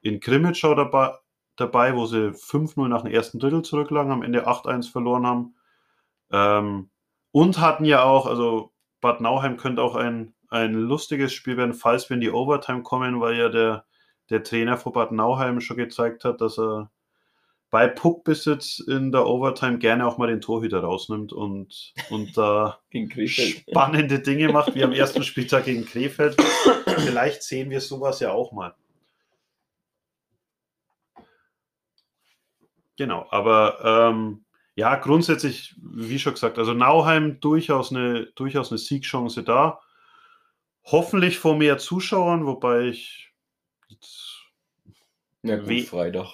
in 0.00 0.20
Krimitschau 0.20 0.74
dabei, 0.74 1.14
dabei, 1.60 1.94
wo 1.96 2.06
sie 2.06 2.32
5-0 2.32 2.88
nach 2.88 3.02
dem 3.02 3.12
ersten 3.12 3.38
Drittel 3.38 3.62
zurücklagen, 3.62 4.12
am 4.12 4.22
Ende 4.22 4.48
8-1 4.48 4.90
verloren 4.90 5.26
haben. 5.26 5.54
Ähm, 6.32 6.90
und 7.32 7.60
hatten 7.60 7.84
ja 7.84 8.02
auch, 8.02 8.26
also 8.26 8.72
Bad 9.00 9.20
Nauheim 9.20 9.56
könnte 9.56 9.82
auch 9.82 9.94
ein, 9.94 10.34
ein 10.48 10.74
lustiges 10.74 11.32
Spiel 11.32 11.56
werden, 11.56 11.74
falls 11.74 12.08
wir 12.10 12.14
in 12.14 12.20
die 12.20 12.30
Overtime 12.30 12.82
kommen, 12.82 13.20
weil 13.20 13.36
ja 13.36 13.48
der, 13.48 13.84
der 14.30 14.42
Trainer 14.42 14.76
von 14.76 14.92
Bad 14.92 15.12
Nauheim 15.12 15.60
schon 15.60 15.76
gezeigt 15.76 16.24
hat, 16.24 16.40
dass 16.40 16.58
er 16.58 16.90
bei 17.70 17.86
Puckbesitz 17.86 18.80
in 18.80 19.12
der 19.12 19.26
Overtime 19.26 19.78
gerne 19.78 20.06
auch 20.06 20.18
mal 20.18 20.26
den 20.26 20.40
Torhüter 20.40 20.80
rausnimmt 20.80 21.32
und, 21.32 21.94
und 22.10 22.36
da 22.36 22.80
spannende 23.26 24.18
Dinge 24.18 24.48
macht, 24.48 24.74
wie 24.74 24.82
am 24.82 24.92
ersten 24.92 25.22
Spieltag 25.22 25.66
gegen 25.66 25.84
Krefeld. 25.84 26.36
Vielleicht 26.98 27.44
sehen 27.44 27.70
wir 27.70 27.80
sowas 27.80 28.18
ja 28.18 28.32
auch 28.32 28.50
mal. 28.50 28.74
Genau, 33.00 33.26
aber 33.30 34.10
ähm, 34.12 34.44
ja, 34.74 34.94
grundsätzlich, 34.96 35.74
wie 35.80 36.18
schon 36.18 36.34
gesagt, 36.34 36.58
also 36.58 36.74
Nauheim 36.74 37.40
durchaus 37.40 37.90
eine, 37.90 38.26
durchaus 38.34 38.70
eine 38.70 38.76
Siegchance 38.76 39.42
da. 39.42 39.80
Hoffentlich 40.84 41.38
vor 41.38 41.56
mehr 41.56 41.78
Zuschauern, 41.78 42.44
wobei 42.44 42.88
ich 42.88 43.32
ja, 45.42 45.56
gut, 45.56 45.80
Freitag. 45.86 46.26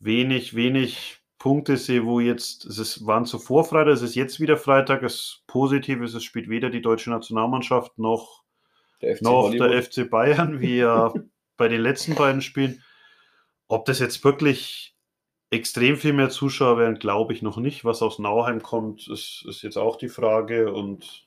wenig, 0.00 0.56
wenig 0.56 1.20
Punkte 1.38 1.76
sehe, 1.76 2.04
wo 2.04 2.18
jetzt, 2.18 2.64
es 2.64 3.06
waren 3.06 3.24
zuvor 3.24 3.64
Freitag, 3.64 3.92
es 3.92 4.02
ist 4.02 4.16
jetzt 4.16 4.40
wieder 4.40 4.56
Freitag. 4.56 5.02
Das 5.02 5.44
Positive 5.46 6.04
ist, 6.04 6.14
es 6.14 6.24
spielt 6.24 6.48
weder 6.48 6.70
die 6.70 6.82
deutsche 6.82 7.10
Nationalmannschaft 7.10 7.96
noch 8.00 8.42
der 9.00 9.14
FC, 9.14 9.22
noch 9.22 9.52
der 9.52 9.80
FC 9.80 10.10
Bayern, 10.10 10.58
wie 10.58 10.78
ja 10.78 11.14
bei 11.56 11.68
den 11.68 11.82
letzten 11.82 12.16
beiden 12.16 12.42
Spielen. 12.42 12.82
Ob 13.68 13.84
das 13.84 14.00
jetzt 14.00 14.24
wirklich 14.24 14.89
extrem 15.50 15.96
viel 15.96 16.12
mehr 16.12 16.30
Zuschauer 16.30 16.78
werden, 16.78 16.98
glaube 16.98 17.32
ich 17.32 17.42
noch 17.42 17.56
nicht. 17.56 17.84
Was 17.84 18.02
aus 18.02 18.18
Nauheim 18.18 18.62
kommt, 18.62 19.08
ist, 19.08 19.44
ist 19.48 19.62
jetzt 19.62 19.76
auch 19.76 19.96
die 19.96 20.08
Frage 20.08 20.72
und 20.72 21.26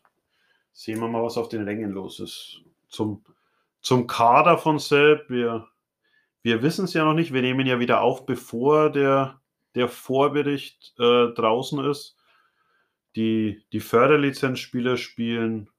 sehen 0.72 1.00
wir 1.00 1.08
mal, 1.08 1.24
was 1.24 1.38
auf 1.38 1.50
den 1.50 1.66
Längen 1.66 1.92
los 1.92 2.20
ist. 2.20 2.62
Zum, 2.88 3.24
zum 3.82 4.08
Kader 4.08 4.58
von 4.58 4.80
Selb, 4.80 5.30
wir, 5.30 5.68
wir 6.42 6.62
wissen 6.62 6.86
es 6.86 6.94
ja 6.94 7.04
noch 7.04 7.14
nicht. 7.14 7.34
Wir 7.34 7.42
nehmen 7.42 7.68
ja 7.68 7.80
wieder 7.80 8.02
auf, 8.02 8.26
bevor 8.26 8.90
der, 8.90 9.42
der 9.76 9.90
Vorbericht 9.90 10.94
äh, 10.98 11.28
draußen 11.34 11.84
ist. 11.86 12.18
Die, 13.16 13.64
die 13.74 13.80
Förderlizenzspieler 13.80 14.98
spielen, 14.98 15.70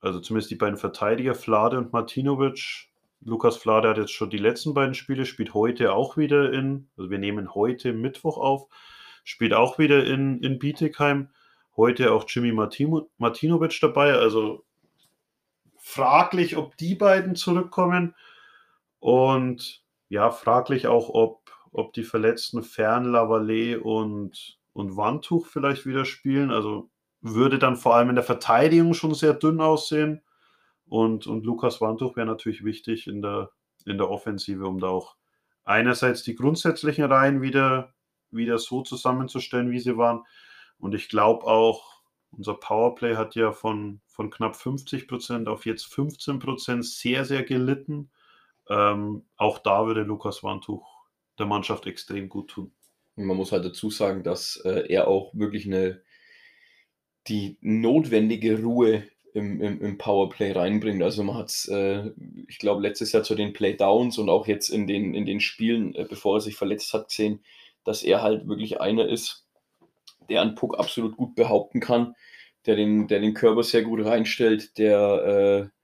also 0.00 0.20
zumindest 0.20 0.50
die 0.50 0.56
beiden 0.56 0.78
Verteidiger, 0.78 1.34
Flade 1.34 1.76
und 1.76 1.92
Martinovic, 1.92 2.87
Lukas 3.20 3.56
Flade 3.56 3.88
hat 3.88 3.98
jetzt 3.98 4.12
schon 4.12 4.30
die 4.30 4.38
letzten 4.38 4.74
beiden 4.74 4.94
Spiele, 4.94 5.26
spielt 5.26 5.54
heute 5.54 5.92
auch 5.92 6.16
wieder 6.16 6.52
in, 6.52 6.88
also 6.96 7.10
wir 7.10 7.18
nehmen 7.18 7.54
heute 7.54 7.92
Mittwoch 7.92 8.38
auf, 8.38 8.68
spielt 9.24 9.52
auch 9.52 9.78
wieder 9.78 10.04
in, 10.04 10.42
in 10.42 10.58
Bietigheim. 10.58 11.30
Heute 11.76 12.12
auch 12.12 12.24
Jimmy 12.26 12.52
Martino, 12.52 13.08
Martinovic 13.18 13.78
dabei, 13.80 14.14
also 14.14 14.64
fraglich, 15.76 16.56
ob 16.56 16.76
die 16.76 16.94
beiden 16.94 17.36
zurückkommen. 17.36 18.14
Und 19.00 19.84
ja, 20.08 20.30
fraglich 20.30 20.86
auch, 20.86 21.08
ob, 21.08 21.52
ob 21.72 21.92
die 21.92 22.02
verletzten 22.02 22.62
Fern, 22.62 23.06
Lavallée 23.06 23.76
und, 23.76 24.58
und 24.72 24.96
Wandtuch 24.96 25.46
vielleicht 25.46 25.86
wieder 25.86 26.04
spielen. 26.04 26.50
Also 26.50 26.90
würde 27.20 27.58
dann 27.58 27.76
vor 27.76 27.94
allem 27.94 28.10
in 28.10 28.16
der 28.16 28.24
Verteidigung 28.24 28.94
schon 28.94 29.14
sehr 29.14 29.34
dünn 29.34 29.60
aussehen. 29.60 30.22
Und, 30.88 31.26
und 31.26 31.44
Lukas 31.44 31.80
Wandtuch 31.80 32.16
wäre 32.16 32.26
natürlich 32.26 32.64
wichtig 32.64 33.06
in 33.06 33.22
der, 33.22 33.50
in 33.84 33.98
der 33.98 34.10
Offensive, 34.10 34.66
um 34.66 34.78
da 34.78 34.88
auch 34.88 35.16
einerseits 35.64 36.22
die 36.22 36.34
grundsätzlichen 36.34 37.04
Reihen 37.04 37.42
wieder, 37.42 37.94
wieder 38.30 38.58
so 38.58 38.82
zusammenzustellen, 38.82 39.70
wie 39.70 39.80
sie 39.80 39.96
waren. 39.96 40.24
Und 40.78 40.94
ich 40.94 41.08
glaube 41.08 41.44
auch, 41.46 41.98
unser 42.30 42.54
Powerplay 42.54 43.16
hat 43.16 43.34
ja 43.34 43.52
von, 43.52 44.00
von 44.06 44.30
knapp 44.30 44.56
50 44.56 45.08
Prozent 45.08 45.48
auf 45.48 45.66
jetzt 45.66 45.86
15 45.86 46.38
Prozent 46.38 46.84
sehr, 46.84 47.24
sehr 47.24 47.42
gelitten. 47.42 48.10
Ähm, 48.68 49.24
auch 49.36 49.58
da 49.58 49.86
würde 49.86 50.02
Lukas 50.02 50.42
Wandtuch 50.42 50.86
der 51.38 51.46
Mannschaft 51.46 51.86
extrem 51.86 52.28
gut 52.28 52.50
tun. 52.50 52.72
man 53.16 53.36
muss 53.36 53.52
halt 53.52 53.64
dazu 53.64 53.90
sagen, 53.90 54.22
dass 54.22 54.56
äh, 54.64 54.86
er 54.88 55.08
auch 55.08 55.34
wirklich 55.34 55.66
eine 55.66 56.02
die 57.28 57.58
notwendige 57.60 58.62
Ruhe 58.62 59.04
im, 59.34 59.60
im, 59.60 59.80
im 59.80 59.98
Powerplay 59.98 60.52
reinbringt. 60.52 61.02
Also 61.02 61.22
man 61.22 61.36
hat 61.36 61.48
es, 61.48 61.68
äh, 61.68 62.10
ich 62.46 62.58
glaube, 62.58 62.82
letztes 62.82 63.12
Jahr 63.12 63.22
zu 63.22 63.34
den 63.34 63.52
Playdowns 63.52 64.18
und 64.18 64.28
auch 64.28 64.46
jetzt 64.46 64.68
in 64.68 64.86
den, 64.86 65.14
in 65.14 65.26
den 65.26 65.40
Spielen, 65.40 65.94
äh, 65.94 66.06
bevor 66.08 66.36
er 66.36 66.40
sich 66.40 66.56
verletzt 66.56 66.92
hat, 66.94 67.08
gesehen, 67.08 67.40
dass 67.84 68.02
er 68.02 68.22
halt 68.22 68.48
wirklich 68.48 68.80
einer 68.80 69.08
ist, 69.08 69.46
der 70.28 70.42
einen 70.42 70.54
Puck 70.54 70.78
absolut 70.78 71.16
gut 71.16 71.34
behaupten 71.34 71.80
kann, 71.80 72.14
der 72.66 72.76
den, 72.76 73.08
der 73.08 73.20
den 73.20 73.34
Körper 73.34 73.62
sehr 73.62 73.82
gut 73.82 74.04
reinstellt, 74.04 74.76
der, 74.78 75.70
äh, 75.70 75.78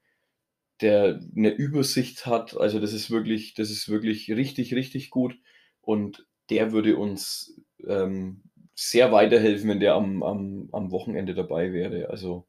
der 0.81 1.19
eine 1.35 1.49
Übersicht 1.49 2.25
hat. 2.25 2.57
Also 2.57 2.79
das 2.79 2.93
ist 2.93 3.09
wirklich, 3.09 3.53
das 3.53 3.69
ist 3.71 3.89
wirklich 3.89 4.29
richtig, 4.29 4.73
richtig 4.75 5.09
gut. 5.09 5.37
Und 5.81 6.25
der 6.49 6.71
würde 6.71 6.97
uns 6.97 7.59
ähm, 7.87 8.43
sehr 8.75 9.11
weiterhelfen, 9.11 9.69
wenn 9.69 9.79
der 9.79 9.95
am, 9.95 10.21
am, 10.21 10.69
am 10.71 10.91
Wochenende 10.91 11.33
dabei 11.33 11.73
wäre. 11.73 12.09
Also 12.09 12.45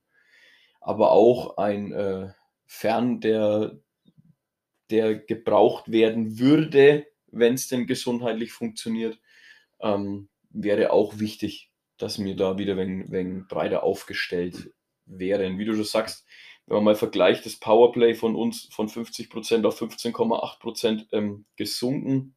aber 0.86 1.10
auch 1.10 1.56
ein 1.56 1.90
äh, 1.90 2.28
Fern, 2.64 3.18
der, 3.18 3.76
der 4.88 5.16
gebraucht 5.16 5.90
werden 5.90 6.38
würde, 6.38 7.08
wenn 7.26 7.54
es 7.54 7.66
denn 7.66 7.88
gesundheitlich 7.88 8.52
funktioniert, 8.52 9.18
ähm, 9.80 10.28
wäre 10.48 10.92
auch 10.92 11.18
wichtig, 11.18 11.72
dass 11.98 12.22
wir 12.22 12.36
da 12.36 12.56
wieder 12.56 12.76
wenn, 12.76 13.10
wenn 13.10 13.48
breiter 13.48 13.82
aufgestellt 13.82 14.72
wären. 15.06 15.58
Wie 15.58 15.64
du 15.64 15.74
schon 15.74 15.82
sagst, 15.82 16.24
wenn 16.66 16.76
man 16.76 16.84
mal 16.84 16.94
vergleicht, 16.94 17.44
das 17.46 17.56
Powerplay 17.56 18.14
von 18.14 18.36
uns 18.36 18.68
von 18.70 18.88
50% 18.88 19.66
auf 19.66 19.82
15,8% 19.82 21.06
ähm, 21.10 21.46
gesunken. 21.56 22.36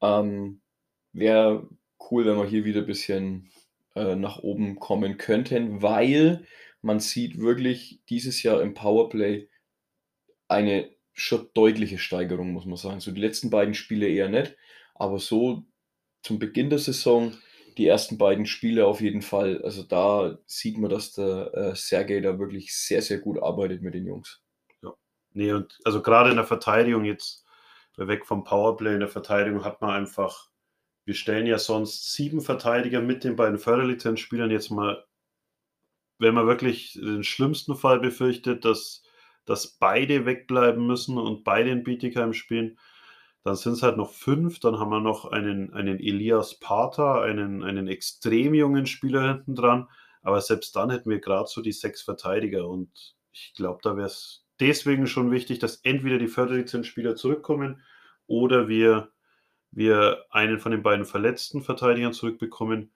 Ähm, 0.00 0.60
wäre 1.12 1.68
cool, 2.12 2.26
wenn 2.26 2.36
wir 2.36 2.46
hier 2.46 2.64
wieder 2.64 2.82
ein 2.82 2.86
bisschen 2.86 3.50
äh, 3.96 4.14
nach 4.14 4.38
oben 4.38 4.76
kommen 4.76 5.18
könnten, 5.18 5.82
weil 5.82 6.46
man 6.82 7.00
sieht 7.00 7.38
wirklich 7.38 8.02
dieses 8.08 8.42
Jahr 8.42 8.60
im 8.60 8.74
Powerplay 8.74 9.48
eine 10.48 10.90
schon 11.12 11.48
deutliche 11.54 11.98
Steigerung, 11.98 12.52
muss 12.52 12.66
man 12.66 12.76
sagen. 12.76 13.00
So 13.00 13.12
die 13.12 13.20
letzten 13.20 13.50
beiden 13.50 13.74
Spiele 13.74 14.08
eher 14.08 14.28
nicht, 14.28 14.56
aber 14.94 15.18
so 15.18 15.64
zum 16.22 16.38
Beginn 16.38 16.70
der 16.70 16.78
Saison 16.78 17.32
die 17.78 17.86
ersten 17.86 18.18
beiden 18.18 18.46
Spiele 18.46 18.86
auf 18.86 19.00
jeden 19.00 19.22
Fall. 19.22 19.62
Also 19.62 19.82
da 19.82 20.38
sieht 20.46 20.78
man, 20.78 20.90
dass 20.90 21.12
der 21.12 21.54
äh, 21.54 21.74
Sergej 21.74 22.20
da 22.20 22.38
wirklich 22.38 22.76
sehr, 22.76 23.02
sehr 23.02 23.18
gut 23.18 23.42
arbeitet 23.42 23.82
mit 23.82 23.94
den 23.94 24.06
Jungs. 24.06 24.42
Ja. 24.82 24.92
Nee, 25.32 25.52
und 25.52 25.78
also 25.84 26.02
gerade 26.02 26.30
in 26.30 26.36
der 26.36 26.44
Verteidigung 26.44 27.04
jetzt, 27.04 27.46
weg 27.96 28.26
vom 28.26 28.44
Powerplay, 28.44 28.94
in 28.94 29.00
der 29.00 29.08
Verteidigung 29.08 29.64
hat 29.64 29.80
man 29.80 29.90
einfach, 29.90 30.48
wir 31.04 31.14
stellen 31.14 31.46
ja 31.46 31.58
sonst 31.58 32.12
sieben 32.12 32.40
Verteidiger 32.40 33.00
mit 33.00 33.24
den 33.24 33.36
beiden 33.36 33.58
Förderlizenzspielern 33.58 34.50
jetzt 34.50 34.70
mal 34.70 35.04
wenn 36.22 36.34
man 36.34 36.46
wirklich 36.46 36.94
den 36.94 37.24
schlimmsten 37.24 37.76
Fall 37.76 38.00
befürchtet, 38.00 38.64
dass, 38.64 39.02
dass 39.44 39.76
beide 39.78 40.24
wegbleiben 40.24 40.86
müssen 40.86 41.18
und 41.18 41.44
beide 41.44 41.70
in 41.70 41.84
Bietigheim 41.84 42.32
spielen, 42.32 42.78
dann 43.44 43.56
sind 43.56 43.72
es 43.72 43.82
halt 43.82 43.96
noch 43.96 44.12
fünf. 44.12 44.60
Dann 44.60 44.78
haben 44.78 44.90
wir 44.90 45.00
noch 45.00 45.26
einen, 45.26 45.72
einen 45.74 45.98
Elias 45.98 46.58
Pater, 46.58 47.22
einen, 47.22 47.62
einen 47.62 47.88
extrem 47.88 48.54
jungen 48.54 48.86
Spieler 48.86 49.26
hinten 49.28 49.54
dran. 49.54 49.88
Aber 50.22 50.40
selbst 50.40 50.76
dann 50.76 50.90
hätten 50.90 51.10
wir 51.10 51.18
gerade 51.20 51.48
so 51.48 51.60
die 51.60 51.72
sechs 51.72 52.02
Verteidiger 52.02 52.68
und 52.68 53.16
ich 53.32 53.54
glaube, 53.54 53.80
da 53.82 53.96
wäre 53.96 54.06
es 54.06 54.46
deswegen 54.60 55.06
schon 55.06 55.30
wichtig, 55.32 55.58
dass 55.58 55.76
entweder 55.76 56.18
die 56.18 56.28
Förderlizenzspieler 56.28 57.16
zurückkommen 57.16 57.82
oder 58.26 58.68
wir, 58.68 59.10
wir 59.72 60.24
einen 60.30 60.60
von 60.60 60.70
den 60.70 60.82
beiden 60.82 61.04
verletzten 61.04 61.62
Verteidigern 61.62 62.12
zurückbekommen. 62.12 62.92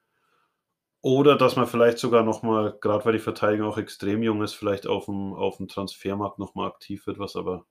Oder 1.01 1.37
dass 1.37 1.55
man 1.55 1.67
vielleicht 1.67 1.99
sogar 1.99 2.23
nochmal, 2.23 2.77
gerade 2.81 3.05
weil 3.05 3.13
die 3.13 3.19
Verteidigung 3.19 3.67
auch 3.67 3.77
extrem 3.77 4.23
jung 4.23 4.41
ist, 4.41 4.53
vielleicht 4.53 4.87
auf 4.87 5.05
dem, 5.05 5.33
auf 5.33 5.57
dem 5.57 5.67
Transfermarkt 5.67 6.39
nochmal 6.39 6.67
aktiv 6.67 7.05
wird, 7.07 7.19
was 7.19 7.35
aber 7.35 7.65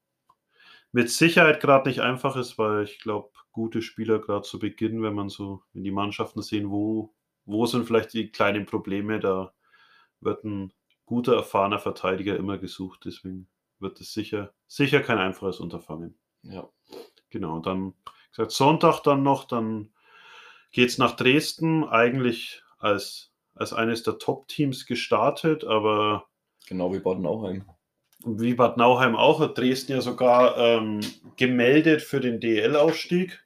mit 0.93 1.11
Sicherheit 1.11 1.61
gerade 1.61 1.89
nicht 1.89 2.01
einfach 2.01 2.37
ist, 2.37 2.57
weil 2.59 2.85
ich 2.85 3.01
glaube, 3.01 3.31
gute 3.53 3.83
Spieler 3.83 4.21
gerade 4.21 4.43
zu 4.43 4.59
Beginn, 4.59 5.03
wenn 5.03 5.15
man 5.15 5.29
so 5.29 5.63
in 5.75 5.83
die 5.83 5.91
Mannschaften 5.91 6.41
sehen, 6.41 6.71
wo, 6.71 7.15
wo 7.45 7.67
sind 7.67 7.85
vielleicht 7.85 8.13
die 8.15 8.31
kleinen 8.31 8.65
Probleme, 8.65 9.19
da 9.19 9.53
wird 10.21 10.45
ein 10.45 10.73
guter, 11.05 11.35
erfahrener 11.37 11.79
Verteidiger 11.79 12.37
immer 12.37 12.59
gesucht. 12.59 13.01
Deswegen 13.05 13.49
wird 13.79 14.01
es 14.01 14.13
sicher, 14.13 14.53
sicher 14.67 15.01
kein 15.01 15.19
einfaches 15.19 15.61
Unterfangen. 15.61 16.19
Ja. 16.43 16.69
Genau, 17.31 17.61
dann 17.61 17.95
gesagt, 18.31 18.53
Sonntag 18.53 19.03
dann 19.03 19.23
noch, 19.23 19.45
dann 19.45 19.93
geht 20.71 20.91
es 20.91 20.99
nach 20.99 21.17
Dresden, 21.17 21.85
eigentlich 21.85 22.63
als, 22.79 23.33
als 23.55 23.73
eines 23.73 24.03
der 24.03 24.19
Top-Teams 24.19 24.87
gestartet, 24.87 25.65
aber. 25.65 26.27
Genau 26.69 26.93
wie 26.93 26.99
Baden-Nauheim. 26.99 27.65
Wie 28.25 28.55
Bad 28.55 28.77
Nauheim 28.77 29.15
auch, 29.15 29.41
hat 29.41 29.57
Dresden 29.57 29.93
ja 29.93 30.01
sogar 30.01 30.57
ähm, 30.57 31.01
gemeldet 31.37 32.03
für 32.03 32.19
den 32.19 32.41
DL-Aufstieg. 32.41 33.45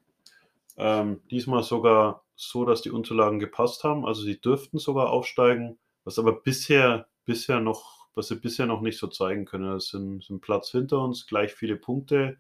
Ähm, 0.79 1.21
diesmal 1.31 1.63
sogar 1.63 2.25
so, 2.35 2.65
dass 2.65 2.81
die 2.81 2.91
Unterlagen 2.91 3.39
gepasst 3.39 3.85
haben. 3.85 4.07
Also 4.07 4.23
sie 4.23 4.41
dürften 4.41 4.79
sogar 4.79 5.11
aufsteigen, 5.11 5.79
was 6.05 6.19
aber 6.19 6.33
bisher, 6.33 7.09
bisher 7.27 7.61
noch, 7.61 8.09
was 8.15 8.29
sie 8.29 8.37
bisher 8.37 8.65
noch 8.65 8.81
nicht 8.81 8.99
so 8.99 9.09
zeigen 9.09 9.45
können. 9.45 9.77
Es 9.77 9.89
sind, 9.89 10.25
sind 10.25 10.41
Platz 10.41 10.71
hinter 10.71 11.01
uns, 11.01 11.27
gleich 11.27 11.53
viele 11.53 11.77
Punkte, 11.77 12.39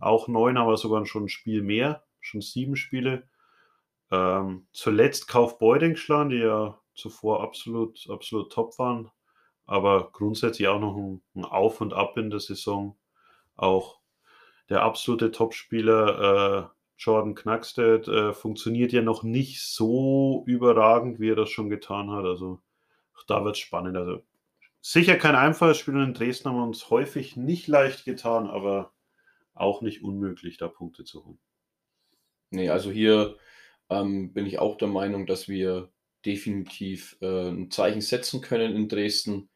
auch 0.00 0.26
neun, 0.26 0.56
aber 0.56 0.76
sogar 0.76 1.06
schon 1.06 1.24
ein 1.24 1.28
Spiel 1.28 1.62
mehr, 1.62 2.02
schon 2.20 2.40
sieben 2.40 2.74
Spiele. 2.74 3.28
Ähm, 4.10 4.66
zuletzt 4.72 5.28
Kaufbeuting 5.28 5.94
geschlagen, 5.94 6.30
die 6.30 6.38
ja 6.38 6.78
zuvor 6.94 7.42
absolut, 7.42 8.08
absolut 8.08 8.52
top 8.52 8.78
waren, 8.78 9.10
aber 9.66 10.10
grundsätzlich 10.12 10.68
auch 10.68 10.80
noch 10.80 10.96
ein, 10.96 11.22
ein 11.34 11.44
Auf 11.44 11.80
und 11.80 11.92
Ab 11.92 12.16
in 12.16 12.30
der 12.30 12.40
Saison. 12.40 12.96
Auch 13.56 13.98
der 14.68 14.82
absolute 14.82 15.30
Topspieler 15.30 16.70
äh, 16.70 16.76
Jordan 16.98 17.34
Knackstedt 17.34 18.08
äh, 18.08 18.32
funktioniert 18.32 18.92
ja 18.92 19.02
noch 19.02 19.22
nicht 19.22 19.62
so 19.62 20.44
überragend, 20.46 21.20
wie 21.20 21.30
er 21.30 21.36
das 21.36 21.50
schon 21.50 21.68
getan 21.68 22.10
hat. 22.10 22.24
Also 22.24 22.60
da 23.26 23.44
wird 23.44 23.56
es 23.56 23.60
spannend. 23.60 23.96
Also 23.96 24.22
sicher 24.80 25.16
kein 25.16 25.34
einfaches 25.34 25.78
Spiel 25.78 25.96
und 25.96 26.02
in 26.02 26.14
Dresden 26.14 26.48
haben 26.48 26.56
wir 26.56 26.64
uns 26.64 26.90
häufig 26.90 27.36
nicht 27.36 27.66
leicht 27.68 28.04
getan, 28.04 28.46
aber 28.46 28.92
auch 29.54 29.82
nicht 29.82 30.02
unmöglich, 30.02 30.58
da 30.58 30.68
Punkte 30.68 31.04
zu 31.04 31.24
holen. 31.24 31.38
Nee, 32.50 32.70
also 32.70 32.90
hier 32.90 33.36
ähm, 33.90 34.32
bin 34.32 34.46
ich 34.46 34.58
auch 34.58 34.76
der 34.76 34.88
Meinung, 34.88 35.26
dass 35.26 35.48
wir 35.48 35.90
definitiv 36.24 37.16
äh, 37.20 37.48
ein 37.48 37.70
Zeichen 37.70 38.00
setzen 38.00 38.40
können 38.40 38.74
in 38.74 38.88
Dresden. 38.88 39.48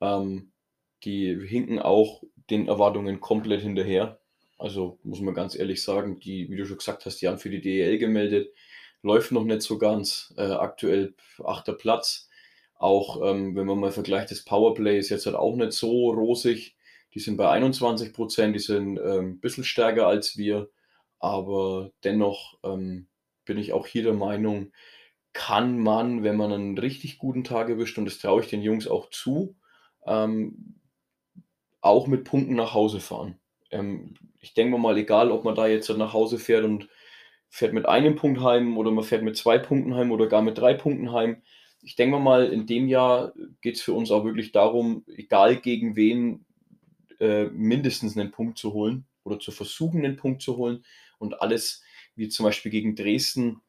Ähm, 0.00 0.52
die 1.04 1.38
hinken 1.46 1.78
auch 1.78 2.22
den 2.50 2.68
Erwartungen 2.68 3.20
komplett 3.20 3.62
hinterher. 3.62 4.20
Also 4.58 4.98
muss 5.04 5.20
man 5.20 5.34
ganz 5.34 5.54
ehrlich 5.54 5.82
sagen, 5.82 6.18
die, 6.18 6.50
wie 6.50 6.56
du 6.56 6.66
schon 6.66 6.78
gesagt 6.78 7.06
hast, 7.06 7.20
die 7.20 7.28
haben 7.28 7.38
für 7.38 7.50
die 7.50 7.60
DEL 7.60 7.98
gemeldet, 7.98 8.52
läuft 9.02 9.30
noch 9.32 9.44
nicht 9.44 9.62
so 9.62 9.78
ganz. 9.78 10.34
Äh, 10.36 10.42
aktuell 10.42 11.14
achter 11.44 11.74
Platz. 11.74 12.28
Auch 12.74 13.22
ähm, 13.24 13.54
wenn 13.54 13.66
man 13.66 13.78
mal 13.78 13.92
vergleicht, 13.92 14.30
das 14.30 14.44
Powerplay 14.44 14.98
ist 14.98 15.10
jetzt 15.10 15.26
halt 15.26 15.36
auch 15.36 15.56
nicht 15.56 15.72
so 15.72 16.10
rosig. 16.10 16.76
Die 17.14 17.20
sind 17.20 17.36
bei 17.36 17.48
21 17.48 18.12
Prozent, 18.12 18.54
die 18.54 18.60
sind 18.60 18.98
ähm, 18.98 19.32
ein 19.32 19.40
bisschen 19.40 19.64
stärker 19.64 20.06
als 20.06 20.36
wir. 20.36 20.70
Aber 21.20 21.90
dennoch 22.04 22.58
ähm, 22.64 23.08
bin 23.48 23.58
ich 23.58 23.72
auch 23.72 23.86
hier 23.88 24.04
der 24.04 24.14
Meinung, 24.14 24.70
kann 25.32 25.78
man, 25.78 26.22
wenn 26.22 26.36
man 26.36 26.52
einen 26.52 26.78
richtig 26.78 27.18
guten 27.18 27.42
Tag 27.42 27.68
erwischt, 27.68 27.98
und 27.98 28.04
das 28.04 28.18
traue 28.18 28.42
ich 28.42 28.48
den 28.48 28.62
Jungs 28.62 28.86
auch 28.86 29.10
zu, 29.10 29.56
ähm, 30.06 30.76
auch 31.80 32.06
mit 32.06 32.24
Punkten 32.24 32.54
nach 32.54 32.74
Hause 32.74 33.00
fahren. 33.00 33.38
Ähm, 33.70 34.14
ich 34.40 34.54
denke 34.54 34.78
mal, 34.78 34.96
egal, 34.96 35.30
ob 35.30 35.44
man 35.44 35.54
da 35.54 35.66
jetzt 35.66 35.88
nach 35.90 36.12
Hause 36.12 36.38
fährt 36.38 36.64
und 36.64 36.88
fährt 37.48 37.72
mit 37.72 37.86
einem 37.86 38.16
Punkt 38.16 38.40
heim 38.40 38.76
oder 38.76 38.90
man 38.90 39.04
fährt 39.04 39.22
mit 39.22 39.36
zwei 39.36 39.58
Punkten 39.58 39.94
heim 39.94 40.10
oder 40.12 40.26
gar 40.26 40.42
mit 40.42 40.58
drei 40.58 40.74
Punkten 40.74 41.12
heim. 41.12 41.42
Ich 41.82 41.96
denke 41.96 42.18
mal, 42.18 42.46
in 42.52 42.66
dem 42.66 42.88
Jahr 42.88 43.32
geht 43.62 43.76
es 43.76 43.82
für 43.82 43.94
uns 43.94 44.10
auch 44.10 44.24
wirklich 44.24 44.52
darum, 44.52 45.04
egal 45.06 45.56
gegen 45.56 45.96
wen, 45.96 46.44
äh, 47.20 47.46
mindestens 47.46 48.16
einen 48.16 48.30
Punkt 48.30 48.58
zu 48.58 48.72
holen 48.72 49.06
oder 49.24 49.38
zu 49.38 49.50
versuchen, 49.50 50.04
einen 50.04 50.16
Punkt 50.16 50.42
zu 50.42 50.56
holen. 50.56 50.84
Und 51.18 51.40
alles, 51.40 51.82
wie 52.18 52.28
zum 52.28 52.44
Beispiel 52.44 52.72
gegen 52.72 52.96
Dresden, 52.96 53.62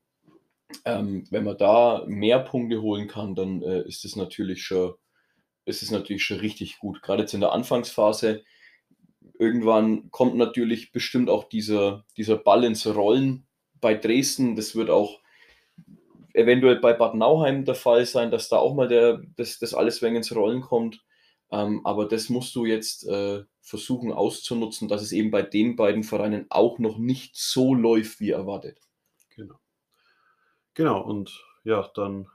ähm, 0.84 1.26
wenn 1.30 1.44
man 1.44 1.58
da 1.58 2.04
mehr 2.08 2.40
Punkte 2.40 2.82
holen 2.82 3.08
kann, 3.08 3.36
dann 3.36 3.62
äh, 3.62 3.88
ist 3.88 4.06
es 4.06 4.16
natürlich 4.16 4.64
schon, 4.64 4.96
ist 5.66 5.84
es 5.84 5.92
natürlich 5.92 6.24
schon 6.24 6.40
richtig 6.40 6.80
gut. 6.80 7.02
Gerade 7.02 7.22
jetzt 7.22 7.34
in 7.34 7.42
der 7.42 7.52
Anfangsphase 7.52 8.44
irgendwann 9.38 10.10
kommt 10.12 10.36
natürlich 10.36 10.92
bestimmt 10.92 11.30
auch 11.30 11.48
dieser, 11.48 12.06
dieser 12.18 12.38
Ball 12.38 12.64
ins 12.64 12.86
Rollen 12.88 13.48
bei 13.80 13.94
Dresden. 13.94 14.56
Das 14.56 14.76
wird 14.76 14.90
auch 14.90 15.20
eventuell 16.34 16.80
bei 16.80 16.94
Bad 16.94 17.16
Nauheim 17.16 17.66
der 17.66 17.76
Fall 17.76 18.06
sein, 18.06 18.32
dass 18.32 18.50
da 18.50 18.58
auch 18.58 18.74
mal 18.74 18.88
der, 18.88 19.22
das, 19.36 19.60
das 19.60 19.74
alles 19.74 20.02
wegen 20.02 20.16
ins 20.16 20.36
Rollen 20.36 20.62
kommt. 20.62 21.04
Ähm, 21.52 21.82
aber 21.86 22.08
das 22.08 22.30
musst 22.30 22.56
du 22.56 22.66
jetzt 22.66 23.08
äh, 23.08 23.44
versuchen 23.62 24.12
auszunutzen, 24.12 24.88
dass 24.88 25.02
es 25.02 25.12
eben 25.12 25.32
bei 25.32 25.42
den 25.42 25.76
beiden 25.76 26.04
Vereinen 26.04 26.46
auch 26.50 26.80
noch 26.80 26.98
nicht 26.98 27.36
so 27.36 27.74
läuft, 27.74 28.20
wie 28.20 28.32
erwartet. 28.32 28.80
Genau. 29.36 29.60
Genau, 30.74 31.02
und 31.02 31.44
ja, 31.64 31.90
dann 31.96 32.28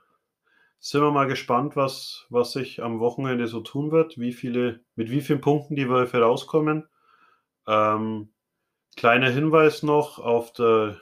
sind 0.80 1.00
wir 1.00 1.10
mal 1.10 1.26
gespannt, 1.26 1.76
was, 1.76 2.26
was 2.28 2.52
sich 2.52 2.82
am 2.82 3.00
Wochenende 3.00 3.46
so 3.46 3.60
tun 3.60 3.90
wird, 3.90 4.18
wie 4.18 4.32
viele, 4.32 4.84
mit 4.96 5.10
wie 5.10 5.22
vielen 5.22 5.40
Punkten 5.40 5.76
die 5.76 5.88
Wölfe 5.88 6.20
rauskommen. 6.20 6.86
Ähm, 7.66 8.34
kleiner 8.96 9.30
Hinweis 9.30 9.82
noch 9.82 10.18
auf 10.18 10.52
der, 10.52 11.00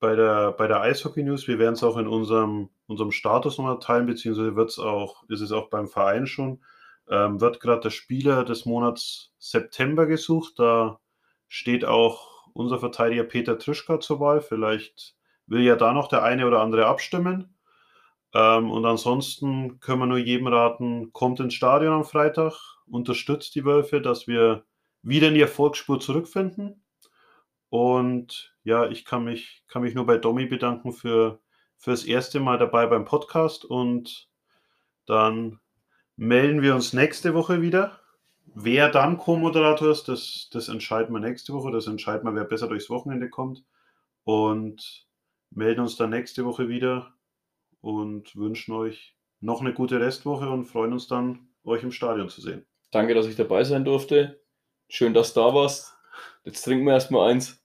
bei 0.00 0.16
der, 0.16 0.52
bei 0.52 0.66
der 0.66 0.80
Eishockey 0.80 1.22
News, 1.22 1.46
wir 1.46 1.58
werden 1.58 1.74
es 1.74 1.84
auch 1.84 1.98
in 1.98 2.08
unserem, 2.08 2.70
unserem 2.86 3.12
Status 3.12 3.58
nochmal 3.58 3.78
teilen, 3.80 4.06
beziehungsweise 4.06 4.56
wird's 4.56 4.78
auch, 4.78 5.28
ist 5.28 5.42
es 5.42 5.52
auch 5.52 5.68
beim 5.68 5.88
Verein 5.88 6.26
schon, 6.26 6.64
ähm, 7.12 7.42
wird 7.42 7.60
gerade 7.60 7.82
der 7.82 7.90
Spieler 7.90 8.42
des 8.44 8.64
Monats 8.64 9.32
September 9.38 10.06
gesucht. 10.06 10.54
Da 10.56 10.98
steht 11.46 11.84
auch 11.84 12.48
unser 12.54 12.78
Verteidiger 12.78 13.24
Peter 13.24 13.58
Trischka 13.58 14.00
zur 14.00 14.18
Wahl. 14.18 14.40
Vielleicht 14.40 15.14
will 15.46 15.60
ja 15.60 15.76
da 15.76 15.92
noch 15.92 16.08
der 16.08 16.22
eine 16.22 16.46
oder 16.46 16.60
andere 16.62 16.86
abstimmen. 16.86 17.54
Ähm, 18.32 18.70
und 18.70 18.86
ansonsten 18.86 19.78
können 19.80 20.00
wir 20.00 20.06
nur 20.06 20.18
jedem 20.18 20.46
raten, 20.46 21.12
kommt 21.12 21.38
ins 21.40 21.52
Stadion 21.52 21.92
am 21.92 22.04
Freitag, 22.04 22.54
unterstützt 22.90 23.54
die 23.54 23.66
Wölfe, 23.66 24.00
dass 24.00 24.26
wir 24.26 24.64
wieder 25.02 25.28
in 25.28 25.34
die 25.34 25.42
Erfolgsspur 25.42 26.00
zurückfinden. 26.00 26.82
Und 27.68 28.54
ja, 28.64 28.88
ich 28.88 29.04
kann 29.04 29.24
mich, 29.24 29.64
kann 29.68 29.82
mich 29.82 29.94
nur 29.94 30.06
bei 30.06 30.16
Domi 30.16 30.46
bedanken 30.46 30.92
für, 30.92 31.40
für 31.76 31.90
das 31.90 32.04
erste 32.04 32.40
Mal 32.40 32.56
dabei 32.56 32.86
beim 32.86 33.04
Podcast. 33.04 33.66
Und 33.66 34.30
dann 35.04 35.60
melden 36.16 36.62
wir 36.62 36.74
uns 36.74 36.92
nächste 36.92 37.34
Woche 37.34 37.62
wieder. 37.62 37.98
Wer 38.54 38.90
dann 38.90 39.18
Co-Moderator 39.18 39.90
ist, 39.90 40.08
das, 40.08 40.48
das 40.52 40.68
entscheiden 40.68 41.14
wir 41.14 41.20
nächste 41.20 41.52
Woche. 41.52 41.70
Das 41.70 41.86
entscheiden 41.86 42.24
wir, 42.28 42.34
wer 42.34 42.44
besser 42.44 42.68
durchs 42.68 42.90
Wochenende 42.90 43.30
kommt. 43.30 43.64
Und 44.24 45.06
melden 45.50 45.80
uns 45.80 45.96
dann 45.96 46.10
nächste 46.10 46.44
Woche 46.44 46.68
wieder 46.68 47.14
und 47.80 48.36
wünschen 48.36 48.74
euch 48.74 49.16
noch 49.40 49.60
eine 49.60 49.72
gute 49.72 50.00
Restwoche 50.00 50.48
und 50.48 50.64
freuen 50.64 50.92
uns 50.92 51.08
dann, 51.08 51.48
euch 51.64 51.82
im 51.82 51.92
Stadion 51.92 52.28
zu 52.28 52.40
sehen. 52.40 52.64
Danke, 52.90 53.14
dass 53.14 53.26
ich 53.26 53.36
dabei 53.36 53.64
sein 53.64 53.84
durfte. 53.84 54.40
Schön, 54.88 55.14
dass 55.14 55.34
du 55.34 55.40
da 55.40 55.54
warst. 55.54 55.94
Jetzt 56.44 56.62
trinken 56.62 56.86
wir 56.86 56.92
erstmal 56.92 57.30
eins. 57.30 57.64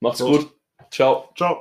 Macht's 0.00 0.20
Prost. 0.20 0.48
gut. 0.48 0.58
Ciao. 0.90 1.30
Ciao. 1.36 1.60